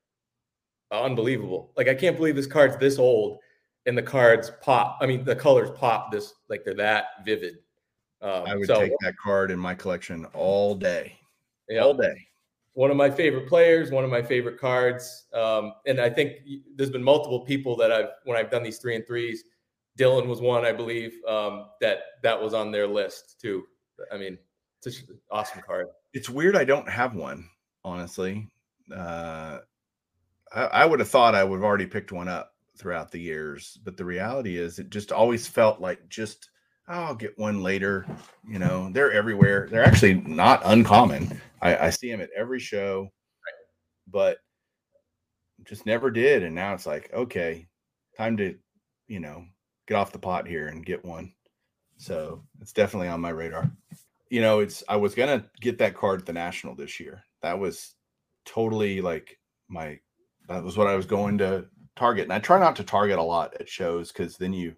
unbelievable. 0.90 1.72
Like 1.76 1.88
i 1.88 1.94
can't 1.94 2.16
believe 2.16 2.36
this 2.36 2.46
card's 2.46 2.76
this 2.76 2.98
old 2.98 3.38
and 3.86 3.96
the 3.96 4.02
cards 4.02 4.50
pop 4.60 4.98
i 5.00 5.06
mean 5.06 5.24
the 5.24 5.36
colors 5.36 5.70
pop 5.76 6.12
this 6.12 6.34
like 6.48 6.64
they're 6.64 6.74
that 6.74 7.06
vivid 7.24 7.58
um, 8.22 8.44
I 8.46 8.56
would 8.56 8.66
so, 8.66 8.80
take 8.80 8.92
that 9.00 9.16
card 9.16 9.50
in 9.50 9.59
my 9.59 9.74
collection 9.74 10.26
all 10.35 10.74
day. 10.74 11.16
Yeah. 11.68 11.80
All 11.80 11.94
day. 11.94 12.26
One 12.74 12.90
of 12.90 12.96
my 12.96 13.11
favorite 13.11 13.48
players, 13.48 13.90
one 13.90 14.04
of 14.04 14.11
my 14.11 14.22
favorite 14.22 14.59
cards. 14.59 15.26
Um, 15.35 15.74
and 15.87 16.00
I 16.00 16.09
think 16.09 16.37
there's 16.76 16.90
been 16.90 17.02
multiple 17.02 17.40
people 17.40 17.76
that 17.76 17.90
I've, 17.90 18.11
when 18.24 18.37
I've 18.37 18.50
done 18.50 18.62
these 18.62 18.78
three 18.78 18.94
and 18.96 19.06
threes, 19.06 19.44
Dylan 19.98 20.26
was 20.26 20.40
one, 20.40 20.64
I 20.64 20.72
believe, 20.72 21.14
um, 21.28 21.66
that 21.80 21.98
that 22.22 22.40
was 22.40 22.54
on 22.54 22.70
their 22.70 22.87
list 22.87 23.40
too. 23.40 23.64
I 24.12 24.16
mean, 24.16 24.38
it's 24.78 25.00
an 25.00 25.18
awesome 25.30 25.62
card. 25.66 25.88
It's 26.14 26.30
weird 26.30 26.56
I 26.56 26.64
don't 26.64 26.88
have 26.88 27.14
one, 27.14 27.48
honestly. 27.85 28.48
Uh, 28.94 29.59
I, 30.52 30.62
I 30.62 30.87
would 30.87 31.00
have 31.00 31.09
thought 31.09 31.35
I 31.35 31.44
would 31.44 31.56
have 31.56 31.64
already 31.64 31.87
picked 31.87 32.12
one 32.12 32.28
up 32.28 32.54
throughout 32.76 33.11
the 33.11 33.20
years, 33.20 33.78
but 33.85 33.96
the 33.96 34.04
reality 34.04 34.56
is 34.56 34.78
it 34.78 34.90
just 34.90 35.12
always 35.12 35.46
felt 35.46 35.80
like 35.80 36.09
just 36.09 36.48
I'll 36.90 37.14
get 37.14 37.38
one 37.38 37.62
later. 37.62 38.05
You 38.46 38.59
know, 38.59 38.90
they're 38.92 39.12
everywhere. 39.12 39.68
They're 39.70 39.85
actually 39.85 40.14
not 40.14 40.61
uncommon. 40.64 41.40
I, 41.62 41.76
I 41.76 41.90
see 41.90 42.11
them 42.11 42.20
at 42.20 42.31
every 42.37 42.59
show, 42.59 43.09
but 44.09 44.38
just 45.64 45.87
never 45.87 46.11
did. 46.11 46.42
And 46.42 46.55
now 46.55 46.74
it's 46.74 46.87
like, 46.87 47.11
okay, 47.12 47.68
time 48.16 48.37
to, 48.38 48.57
you 49.07 49.20
know, 49.20 49.44
get 49.87 49.94
off 49.94 50.12
the 50.12 50.18
pot 50.18 50.48
here 50.48 50.66
and 50.66 50.85
get 50.85 51.05
one. 51.05 51.33
So 51.96 52.42
it's 52.61 52.72
definitely 52.72 53.09
on 53.09 53.20
my 53.20 53.31
radar. 53.31 53.70
You 54.29 54.40
know, 54.40 54.59
it's 54.61 54.83
I 54.88 54.96
was 54.96 55.14
gonna 55.14 55.44
get 55.61 55.79
that 55.79 55.96
card 55.96 56.20
at 56.20 56.26
the 56.26 56.33
national 56.33 56.74
this 56.74 56.98
year. 56.98 57.22
That 57.42 57.59
was 57.59 57.94
totally 58.44 59.00
like 59.00 59.38
my 59.68 59.98
that 60.48 60.64
was 60.64 60.76
what 60.76 60.87
I 60.88 60.96
was 60.96 61.07
going 61.07 61.38
to 61.38 61.66
target. 61.94 62.24
And 62.24 62.33
I 62.33 62.40
try 62.40 62.59
not 62.59 62.74
to 62.76 62.85
target 62.85 63.18
a 63.18 63.22
lot 63.22 63.55
at 63.61 63.68
shows 63.68 64.11
because 64.11 64.37
then 64.37 64.53
you 64.53 64.74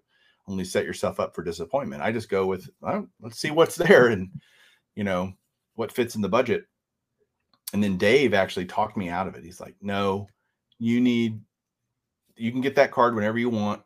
only 0.47 0.63
set 0.63 0.85
yourself 0.85 1.19
up 1.19 1.35
for 1.35 1.43
disappointment. 1.43 2.01
I 2.01 2.11
just 2.11 2.29
go 2.29 2.45
with 2.45 2.69
well, 2.81 3.07
let's 3.21 3.39
see 3.39 3.51
what's 3.51 3.75
there 3.77 4.07
and 4.07 4.29
you 4.95 5.03
know 5.03 5.33
what 5.75 5.91
fits 5.91 6.15
in 6.15 6.21
the 6.21 6.29
budget. 6.29 6.65
And 7.73 7.83
then 7.83 7.97
Dave 7.97 8.33
actually 8.33 8.65
talked 8.65 8.97
me 8.97 9.09
out 9.09 9.27
of 9.27 9.35
it. 9.35 9.43
He's 9.43 9.59
like, 9.59 9.75
"No, 9.81 10.27
you 10.79 11.01
need 11.01 11.41
you 12.35 12.51
can 12.51 12.61
get 12.61 12.75
that 12.75 12.91
card 12.91 13.15
whenever 13.15 13.37
you 13.37 13.49
want. 13.49 13.81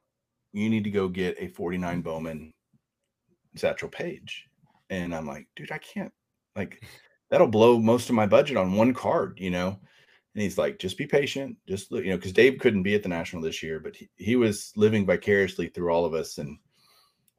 You 0.54 0.70
need 0.70 0.84
to 0.86 0.91
go 0.91 1.08
get 1.08 1.36
a 1.39 1.48
49 1.50 2.02
Bowman 2.02 2.54
Satchel 3.56 3.89
Paige." 3.89 4.46
And 4.89 5.15
I'm 5.15 5.28
like, 5.28 5.48
"Dude, 5.56 5.72
I 5.72 5.78
can't. 5.78 6.12
Like 6.56 6.84
that'll 7.30 7.48
blow 7.48 7.80
most 7.80 8.10
of 8.10 8.15
my 8.15 8.26
budget 8.26 8.58
on 8.58 8.74
one 8.74 8.93
card, 8.93 9.39
you 9.39 9.52
know." 9.52 9.80
And 10.34 10.44
he's 10.44 10.58
like, 10.58 10.78
just 10.80 10.98
be 10.98 11.08
patient. 11.08 11.58
Just, 11.68 11.92
you 11.92 12.12
know, 12.12 12.18
because 12.18 12.34
Dave 12.34 12.60
couldn't 12.60 12.84
be 12.84 12.96
at 12.96 13.04
the 13.04 13.10
National 13.10 13.42
this 13.42 13.63
year, 13.63 13.80
but 13.80 13.96
he, 13.96 14.08
he 14.18 14.36
was 14.36 14.72
living 14.76 15.06
vicariously 15.06 15.68
through 15.68 15.92
all 15.92 16.06
of 16.06 16.13
us. 16.13 16.38
And 16.38 16.58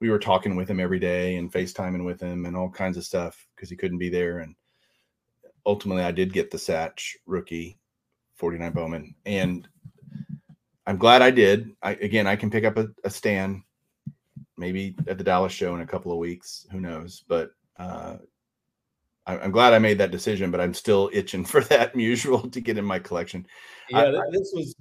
we 0.01 0.11
were 0.11 0.19
talking 0.19 0.57
with 0.57 0.69
him 0.69 0.81
every 0.81 0.99
day 0.99 1.37
and 1.37 1.53
FaceTiming 1.53 2.05
with 2.05 2.21
him 2.21 2.47
and 2.47 2.57
all 2.57 2.71
kinds 2.71 2.97
of 2.97 3.05
stuff 3.05 3.47
because 3.55 3.71
he 3.71 3.77
couldn't 3.77 3.99
be 3.99 4.09
there. 4.09 4.39
And 4.39 4.55
ultimately, 5.65 6.03
I 6.03 6.13
did 6.13 6.33
get 6.33 6.51
the 6.51 6.59
Satch 6.59 7.15
rookie 7.27 7.79
49 8.35 8.73
Bowman. 8.73 9.15
And 9.27 9.69
I'm 10.87 10.97
glad 10.97 11.23
I 11.23 11.31
did. 11.31 11.71
I, 11.83 11.93
again, 11.93 12.27
I 12.27 12.37
can 12.37 12.51
pick 12.51 12.65
up 12.65 12.79
a, 12.79 12.89
a 13.05 13.11
stand 13.11 13.63
maybe 14.57 14.97
at 15.07 15.19
the 15.19 15.25
Dallas 15.25 15.53
show 15.53 15.75
in 15.75 15.81
a 15.81 15.87
couple 15.87 16.13
of 16.13 16.19
weeks. 16.19 16.67
Who 16.73 16.81
knows? 16.81 17.25
But 17.29 17.51
uh, 17.79 18.17
I'm 19.29 19.51
glad 19.51 19.75
I 19.75 19.79
made 19.79 19.99
that 19.99 20.11
decision, 20.11 20.51
but 20.51 20.61
I'm 20.61 20.73
still 20.73 21.11
itching 21.13 21.45
for 21.53 21.61
that 21.65 21.95
Musial 21.95 22.51
to 22.51 22.61
get 22.61 22.79
in 22.79 22.85
my 22.85 22.99
collection. 22.99 23.47
Yeah, 23.91 24.01
I, 24.01 24.23
this 24.33 24.53
was 24.55 24.75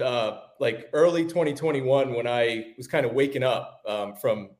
uh, 0.00 0.40
like 0.60 0.88
early 0.92 1.24
2021 1.24 2.14
when 2.14 2.26
I 2.26 2.74
was 2.76 2.86
kind 2.86 3.04
of 3.04 3.12
waking 3.12 3.42
up 3.42 3.82
um, 3.86 4.14
from, 4.16 4.50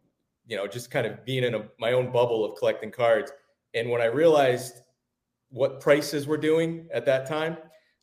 you 0.47 0.57
know, 0.57 0.67
just 0.67 0.91
kind 0.91 1.07
of 1.07 1.25
being 1.25 1.45
in 1.45 1.55
a, 1.55 1.69
my 1.79 1.93
own 1.93 2.13
bubble 2.13 2.45
of 2.45 2.59
collecting 2.59 2.91
cards. 2.91 3.33
And 3.75 3.91
when 3.91 4.01
I 4.01 4.07
realized 4.07 4.75
what 5.51 5.81
prices 5.81 6.27
were 6.27 6.37
doing 6.37 6.89
at 6.93 7.07
that 7.07 7.27
time, 7.27 7.57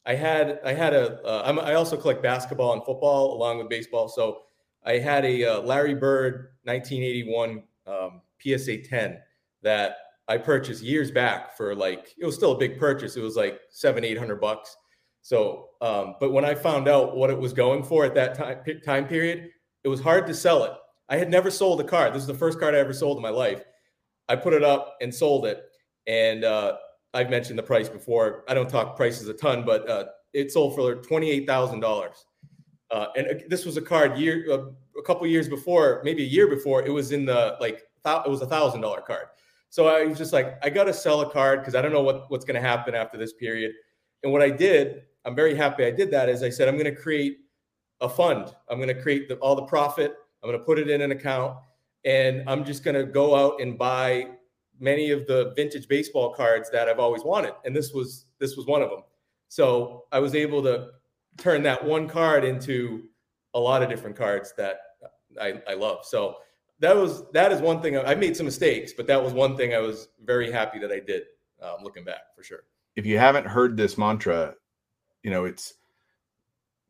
I 0.06 0.16
had 0.16 0.60
I 0.64 0.74
had 0.74 0.94
a 0.94 1.22
uh, 1.24 1.62
I 1.64 1.74
also 1.74 1.98
collect 1.98 2.22
basketball 2.22 2.74
and 2.74 2.84
football 2.84 3.34
along 3.34 3.58
with 3.58 3.70
baseball. 3.70 4.08
So 4.08 4.44
I 4.86 5.00
had 5.00 5.26
a 5.26 5.44
uh, 5.44 5.62
Larry 5.62 5.96
Bird 5.96 6.52
1981 6.64 7.64
um, 7.88 8.22
PSA 8.40 8.84
10 8.84 9.20
that 9.64 9.98
I 10.28 10.38
purchased 10.38 10.82
years 10.82 11.12
back 11.12 11.56
for 11.56 11.76
like 11.76 12.14
it 12.18 12.26
was 12.26 12.36
still 12.36 12.54
a 12.54 12.58
big 12.58 12.80
purchase. 12.80 13.16
It 13.16 13.22
was 13.22 13.36
like 13.36 13.60
seven, 13.70 14.04
eight 14.04 14.18
hundred 14.18 14.42
bucks. 14.42 14.76
So, 15.22 15.70
um, 15.82 16.16
but 16.20 16.32
when 16.32 16.46
I 16.46 16.54
found 16.54 16.88
out 16.88 17.16
what 17.16 17.30
it 17.30 17.38
was 17.38 17.54
going 17.54 17.84
for 17.84 18.06
at 18.06 18.16
that 18.16 18.36
time 18.36 18.60
time 18.84 19.08
period, 19.08 19.50
it 19.84 19.88
was 19.88 20.02
hard 20.02 20.28
to 20.28 20.34
sell 20.34 20.64
it. 20.64 20.72
I 21.10 21.18
had 21.18 21.30
never 21.30 21.52
sold 21.52 21.80
a 21.82 21.84
car. 21.84 22.10
This 22.10 22.22
is 22.22 22.28
the 22.28 22.34
first 22.34 22.60
card 22.60 22.74
I 22.74 22.80
ever 22.80 22.94
sold 22.94 23.18
in 23.18 23.24
my 23.24 23.30
life. 23.30 23.64
I 24.28 24.36
put 24.36 24.54
it 24.54 24.64
up 24.64 24.98
and 25.02 25.14
sold 25.14 25.46
it, 25.46 25.64
and 26.08 26.44
uh, 26.44 26.78
I've 27.14 27.30
mentioned 27.30 27.60
the 27.60 27.64
price 27.64 27.90
before. 27.90 28.44
I 28.48 28.56
don't 28.56 28.70
talk 28.70 28.96
prices 28.96 29.28
a 29.28 29.34
ton, 29.34 29.64
but 29.64 29.88
uh, 29.88 30.06
it 30.34 30.52
sold 30.52 30.76
for 30.76 30.96
twenty 30.96 31.30
eight 31.30 31.46
thousand 31.46 31.84
uh, 31.84 31.88
dollars. 31.88 32.26
And 33.16 33.44
this 33.48 33.66
was 33.66 33.78
a 33.78 33.82
card 33.82 34.18
year 34.18 34.46
uh, 34.52 34.66
a 34.98 35.04
couple 35.04 35.28
years 35.28 35.48
before, 35.48 36.02
maybe 36.04 36.24
a 36.24 36.28
year 36.28 36.48
before. 36.48 36.84
It 36.84 36.92
was 36.92 37.12
in 37.12 37.26
the 37.26 37.58
like 37.60 37.84
it 38.06 38.30
was 38.30 38.42
a 38.42 38.48
thousand 38.48 38.82
dollar 38.82 39.02
card. 39.02 39.28
So 39.76 39.88
I 39.88 40.06
was 40.06 40.18
just 40.18 40.32
like, 40.32 40.58
I 40.64 40.70
got 40.70 40.86
to 40.86 40.94
sell 40.94 41.20
a 41.20 41.30
card 41.30 41.60
because 41.60 41.76
I 41.76 41.82
don't 41.82 41.92
know 41.92 42.02
what, 42.02 42.32
what's 42.32 42.46
going 42.46 42.56
to 42.56 42.66
happen 42.66 42.96
after 42.96 43.18
this 43.18 43.34
period. 43.34 43.74
And 44.24 44.32
what 44.32 44.42
I 44.42 44.50
did, 44.50 45.02
I'm 45.26 45.36
very 45.36 45.54
happy 45.54 45.84
I 45.84 45.92
did 45.92 46.10
that, 46.12 46.30
is 46.30 46.44
I 46.44 46.50
said, 46.50 46.70
I'm 46.70 46.76
going 46.76 46.86
to 46.86 46.96
create 46.96 47.40
a 48.00 48.08
fund. 48.08 48.56
I'm 48.70 48.78
going 48.78 48.88
to 48.88 49.02
create 49.02 49.28
the, 49.28 49.36
all 49.40 49.54
the 49.54 49.66
profit. 49.66 50.14
I'm 50.42 50.50
going 50.50 50.58
to 50.58 50.64
put 50.64 50.80
it 50.80 50.90
in 50.90 51.02
an 51.02 51.12
account. 51.12 51.58
And 52.06 52.50
I'm 52.50 52.64
just 52.64 52.86
going 52.86 52.96
to 52.96 53.04
go 53.04 53.36
out 53.36 53.60
and 53.60 53.78
buy 53.78 54.28
many 54.80 55.12
of 55.12 55.28
the 55.28 55.52
vintage 55.58 55.90
baseball 55.90 56.34
cards 56.34 56.70
that 56.72 56.88
I've 56.88 57.00
always 57.00 57.26
wanted. 57.26 57.52
And 57.66 57.76
this 57.76 57.92
was 57.92 58.28
this 58.40 58.56
was 58.56 58.66
one 58.68 58.82
of 58.82 58.90
them. 58.90 59.02
So 59.50 60.06
I 60.14 60.20
was 60.20 60.36
able 60.36 60.64
to 60.64 60.92
turn 61.38 61.64
that 61.64 61.84
one 61.84 62.08
card 62.08 62.46
into 62.46 63.10
a 63.54 63.60
lot 63.60 63.84
of 63.84 63.90
different 63.90 64.16
cards 64.16 64.54
that 64.56 64.78
I, 65.38 65.62
I 65.68 65.74
love. 65.74 66.06
So 66.06 66.38
that 66.80 66.96
was 66.96 67.30
that 67.32 67.52
is 67.52 67.62
one 67.62 67.82
thing 67.82 67.98
I, 67.98 68.16
made 68.16 68.36
some 68.36 68.46
mistakes, 68.46 68.94
but 68.94 69.08
that 69.08 69.24
was 69.24 69.34
one 69.34 69.56
thing 69.56 69.74
I 69.74 69.80
was 69.80 70.10
very 70.24 70.52
happy 70.52 70.80
that 70.80 70.92
I 70.92 71.00
did. 71.00 71.24
Um, 71.62 71.78
looking 71.84 72.04
back, 72.04 72.36
for 72.36 72.44
sure. 72.44 72.64
If 72.96 73.06
you 73.06 73.18
haven't 73.18 73.48
heard 73.48 73.78
this 73.78 73.98
mantra, 73.98 74.56
you 75.24 75.32
know 75.32 75.46
it's 75.46 75.74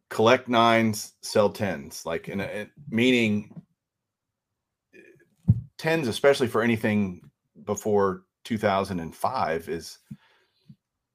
collect 0.10 0.48
nines, 0.48 1.14
sell 1.22 1.50
tens. 1.50 2.06
Like 2.06 2.30
in 2.30 2.42
a, 2.42 2.68
meaning 2.90 3.62
tens, 5.78 6.08
especially 6.08 6.48
for 6.48 6.62
anything 6.62 7.22
before 7.66 8.24
2005 8.46 9.70
is 9.70 10.00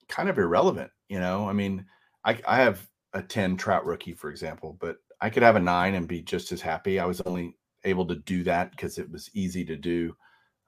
kind 0.09 0.29
of 0.29 0.39
irrelevant. 0.39 0.91
You 1.09 1.19
know, 1.19 1.49
I 1.49 1.53
mean, 1.53 1.87
I, 2.25 2.39
I 2.47 2.57
have 2.57 2.87
a 3.13 3.23
10 3.23 3.57
Trout 3.57 3.85
rookie, 3.85 4.15
for 4.15 4.31
example, 4.31 4.77
but 4.81 4.99
I 5.21 5.31
could 5.31 5.43
have 5.43 5.57
a 5.57 5.61
nine 5.61 5.95
and 5.95 6.07
be 6.07 6.23
just 6.23 6.53
as 6.53 6.61
happy. 6.61 6.99
I 6.99 7.07
was 7.07 7.21
only 7.23 7.57
able 7.85 8.07
to 8.07 8.17
do 8.17 8.43
that 8.45 8.71
because 8.71 8.99
it 8.99 9.11
was 9.11 9.31
easy 9.35 9.65
to 9.65 9.77
do. 9.77 10.15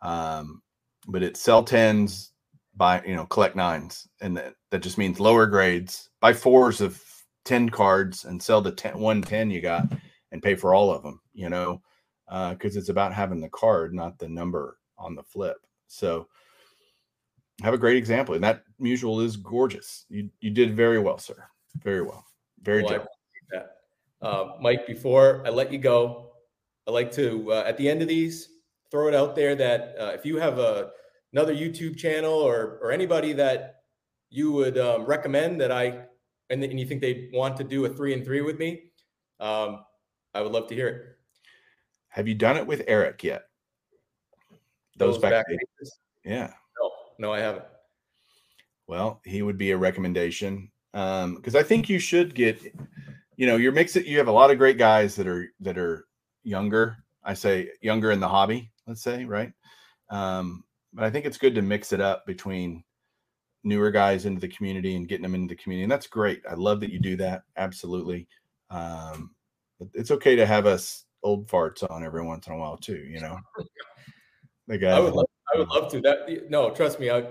Um, 0.00 0.62
but 1.08 1.22
it's 1.22 1.40
sell 1.40 1.62
tens, 1.62 2.32
buy, 2.74 3.02
you 3.06 3.14
know, 3.14 3.26
collect 3.26 3.56
nines. 3.56 4.08
And 4.20 4.36
that, 4.36 4.54
that 4.70 4.82
just 4.82 4.98
means 4.98 5.20
lower 5.20 5.46
grades, 5.46 6.10
buy 6.20 6.32
fours 6.32 6.80
of 6.80 7.02
10 7.44 7.68
cards 7.70 8.24
and 8.24 8.42
sell 8.42 8.60
the 8.60 8.72
10, 8.72 8.98
110 8.98 9.50
you 9.50 9.60
got 9.60 9.86
and 10.30 10.42
pay 10.42 10.54
for 10.54 10.74
all 10.74 10.92
of 10.92 11.02
them, 11.02 11.20
you 11.34 11.48
know, 11.48 11.80
because 12.26 12.76
uh, 12.76 12.78
it's 12.78 12.88
about 12.88 13.12
having 13.12 13.40
the 13.40 13.48
card, 13.50 13.94
not 13.94 14.18
the 14.18 14.28
number 14.28 14.78
on 14.96 15.14
the 15.14 15.22
flip. 15.22 15.56
So 15.88 16.28
have 17.62 17.74
a 17.74 17.78
great 17.78 17.96
example. 17.96 18.34
And 18.34 18.44
that 18.44 18.62
mutual 18.78 19.20
is 19.20 19.36
gorgeous. 19.36 20.06
You, 20.08 20.30
you 20.40 20.50
did 20.50 20.74
very 20.74 20.98
well, 20.98 21.18
sir. 21.18 21.44
Very 21.82 22.02
well. 22.02 22.24
Very 22.62 22.82
well, 22.82 23.06
that. 23.50 23.76
Uh, 24.22 24.52
Mike, 24.60 24.86
before 24.86 25.42
I 25.44 25.50
let 25.50 25.72
you 25.72 25.78
go, 25.78 26.31
I 26.86 26.90
like 26.90 27.12
to, 27.12 27.52
uh, 27.52 27.64
at 27.66 27.76
the 27.76 27.88
end 27.88 28.02
of 28.02 28.08
these, 28.08 28.48
throw 28.90 29.08
it 29.08 29.14
out 29.14 29.34
there 29.34 29.54
that 29.54 29.94
uh, 29.98 30.12
if 30.14 30.26
you 30.26 30.36
have 30.38 30.58
a, 30.58 30.90
another 31.32 31.54
YouTube 31.54 31.96
channel 31.96 32.32
or, 32.32 32.78
or 32.82 32.92
anybody 32.92 33.32
that 33.32 33.82
you 34.30 34.52
would 34.52 34.78
um, 34.78 35.04
recommend 35.04 35.60
that 35.60 35.72
I 35.72 36.04
and, 36.50 36.62
and 36.62 36.78
you 36.78 36.86
think 36.86 37.00
they 37.00 37.30
want 37.32 37.56
to 37.56 37.64
do 37.64 37.84
a 37.86 37.88
three 37.88 38.12
and 38.12 38.24
three 38.24 38.42
with 38.42 38.58
me, 38.58 38.82
um, 39.40 39.84
I 40.34 40.42
would 40.42 40.52
love 40.52 40.68
to 40.68 40.74
hear 40.74 40.88
it. 40.88 41.02
Have 42.08 42.28
you 42.28 42.34
done 42.34 42.56
it 42.58 42.66
with 42.66 42.82
Eric 42.86 43.24
yet? 43.24 43.44
Those, 44.96 45.14
Those 45.14 45.22
back, 45.22 45.46
back 45.46 45.56
Yeah. 46.24 46.52
No, 46.78 46.90
no, 47.18 47.32
I 47.32 47.40
haven't. 47.40 47.64
Well, 48.86 49.20
he 49.24 49.40
would 49.40 49.56
be 49.56 49.70
a 49.70 49.76
recommendation 49.76 50.70
because 50.92 51.54
um, 51.54 51.56
I 51.56 51.62
think 51.62 51.88
you 51.88 51.98
should 51.98 52.34
get. 52.34 52.60
You 53.36 53.46
know, 53.46 53.56
you're 53.56 53.72
mixing. 53.72 54.04
You 54.04 54.18
have 54.18 54.28
a 54.28 54.32
lot 54.32 54.50
of 54.50 54.58
great 54.58 54.76
guys 54.76 55.16
that 55.16 55.26
are 55.26 55.48
that 55.60 55.78
are 55.78 56.06
younger. 56.42 56.96
I 57.24 57.34
say 57.34 57.70
younger 57.80 58.10
in 58.10 58.20
the 58.20 58.28
hobby. 58.28 58.70
Let's 58.86 59.02
say 59.02 59.24
right. 59.24 59.52
Um, 60.10 60.64
but 60.92 61.04
I 61.04 61.10
think 61.10 61.24
it's 61.24 61.38
good 61.38 61.54
to 61.54 61.62
mix 61.62 61.92
it 61.92 62.00
up 62.00 62.26
between 62.26 62.84
newer 63.64 63.90
guys 63.90 64.26
into 64.26 64.40
the 64.40 64.48
community 64.48 64.96
and 64.96 65.08
getting 65.08 65.22
them 65.22 65.34
into 65.34 65.54
the 65.54 65.62
community. 65.62 65.84
And 65.84 65.92
that's 65.92 66.06
great. 66.06 66.42
I 66.50 66.54
love 66.54 66.80
that 66.80 66.92
you 66.92 66.98
do 66.98 67.16
that. 67.16 67.44
Absolutely. 67.56 68.28
Um, 68.70 69.34
it's 69.94 70.10
okay 70.10 70.36
to 70.36 70.46
have 70.46 70.66
us 70.66 71.04
old 71.22 71.48
farts 71.48 71.88
on 71.88 72.04
every 72.04 72.22
once 72.22 72.46
in 72.46 72.52
a 72.54 72.56
while 72.56 72.76
too, 72.76 72.98
you 72.98 73.20
know. 73.20 73.38
The 74.68 74.78
guy 74.78 74.90
I 74.90 75.00
would 75.00 75.12
love, 75.12 75.26
I 75.52 75.58
would 75.58 75.68
love 75.68 75.90
to. 75.90 76.00
That 76.00 76.48
no, 76.48 76.70
trust 76.70 77.00
me, 77.00 77.10
I 77.10 77.26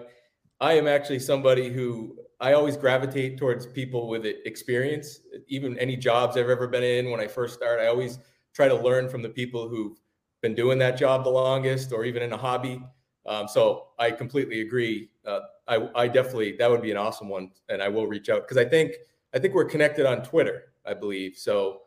I 0.59 0.73
am 0.73 0.85
actually 0.85 1.19
somebody 1.19 1.69
who 1.69 2.17
I 2.41 2.53
always 2.53 2.75
gravitate 2.75 3.37
towards 3.37 3.65
people 3.65 4.09
with 4.09 4.25
experience. 4.25 5.21
Even 5.47 5.79
any 5.79 5.95
jobs 5.95 6.35
I've 6.35 6.49
ever 6.49 6.67
been 6.67 6.83
in 6.83 7.09
when 7.09 7.21
I 7.21 7.27
first 7.27 7.53
start, 7.53 7.79
I 7.79 7.87
always 7.87 8.19
try 8.53 8.67
to 8.67 8.75
learn 8.75 9.09
from 9.09 9.21
the 9.21 9.29
people 9.29 9.67
who've 9.67 9.97
been 10.41 10.55
doing 10.55 10.77
that 10.79 10.97
job 10.97 11.23
the 11.23 11.29
longest 11.29 11.91
or 11.91 12.03
even 12.05 12.23
in 12.23 12.33
a 12.33 12.37
hobby. 12.37 12.81
Um, 13.25 13.47
so 13.47 13.87
I 13.99 14.11
completely 14.11 14.61
agree. 14.61 15.09
Uh, 15.25 15.41
I, 15.67 15.89
I 15.95 16.07
definitely 16.07 16.55
that 16.57 16.69
would 16.69 16.81
be 16.81 16.91
an 16.91 16.97
awesome 16.97 17.29
one, 17.29 17.51
and 17.69 17.81
I 17.81 17.87
will 17.87 18.07
reach 18.07 18.29
out 18.29 18.47
because 18.47 18.57
I 18.57 18.65
think 18.65 18.93
I 19.33 19.39
think 19.39 19.53
we're 19.53 19.65
connected 19.65 20.05
on 20.05 20.23
Twitter, 20.23 20.73
I 20.85 20.93
believe. 20.93 21.37
So 21.37 21.81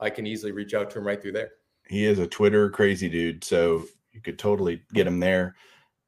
I 0.00 0.10
can 0.10 0.26
easily 0.26 0.52
reach 0.52 0.74
out 0.74 0.90
to 0.90 0.98
him 0.98 1.06
right 1.06 1.20
through 1.20 1.32
there. 1.32 1.52
He 1.86 2.04
is 2.04 2.18
a 2.18 2.26
Twitter 2.26 2.70
crazy 2.70 3.08
dude, 3.08 3.44
so 3.44 3.84
you 4.12 4.20
could 4.20 4.38
totally 4.38 4.82
get 4.92 5.06
him 5.06 5.20
there. 5.20 5.54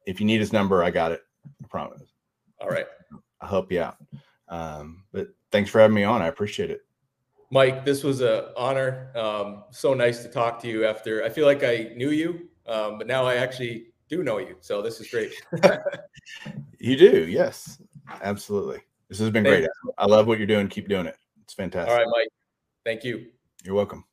If 0.05 0.19
you 0.19 0.25
need 0.25 0.39
his 0.39 0.51
number, 0.51 0.83
I 0.83 0.91
got 0.91 1.11
it. 1.11 1.21
I 1.63 1.67
promise. 1.67 2.01
All 2.59 2.69
right. 2.69 2.85
I'll 3.41 3.49
help 3.49 3.71
you 3.71 3.81
out. 3.81 3.97
Um, 4.49 5.03
but 5.11 5.29
thanks 5.51 5.69
for 5.69 5.79
having 5.79 5.95
me 5.95 6.03
on. 6.03 6.21
I 6.21 6.27
appreciate 6.27 6.71
it. 6.71 6.81
Mike, 7.53 7.85
this 7.85 8.03
was 8.03 8.21
an 8.21 8.45
honor. 8.57 9.11
Um, 9.15 9.65
so 9.69 9.93
nice 9.93 10.23
to 10.23 10.27
talk 10.27 10.59
to 10.63 10.67
you 10.67 10.85
after 10.87 11.23
I 11.23 11.29
feel 11.29 11.45
like 11.45 11.63
I 11.63 11.91
knew 11.95 12.09
you, 12.09 12.49
um, 12.65 12.97
but 12.97 13.05
now 13.05 13.25
I 13.25 13.35
actually 13.35 13.93
do 14.09 14.23
know 14.23 14.39
you. 14.39 14.57
So 14.59 14.81
this 14.81 14.99
is 14.99 15.07
great. 15.07 15.31
you 16.79 16.97
do, 16.97 17.27
yes, 17.27 17.79
absolutely. 18.23 18.79
This 19.07 19.19
has 19.19 19.29
been 19.29 19.43
Thank 19.43 19.65
great. 19.65 19.69
You. 19.85 19.93
I 19.99 20.07
love 20.07 20.25
what 20.25 20.39
you're 20.39 20.47
doing. 20.47 20.67
Keep 20.67 20.89
doing 20.89 21.05
it. 21.05 21.15
It's 21.43 21.53
fantastic. 21.53 21.91
All 21.91 21.97
right, 21.97 22.07
Mike. 22.09 22.29
Thank 22.83 23.03
you. 23.03 23.27
You're 23.63 23.75
welcome. 23.75 24.03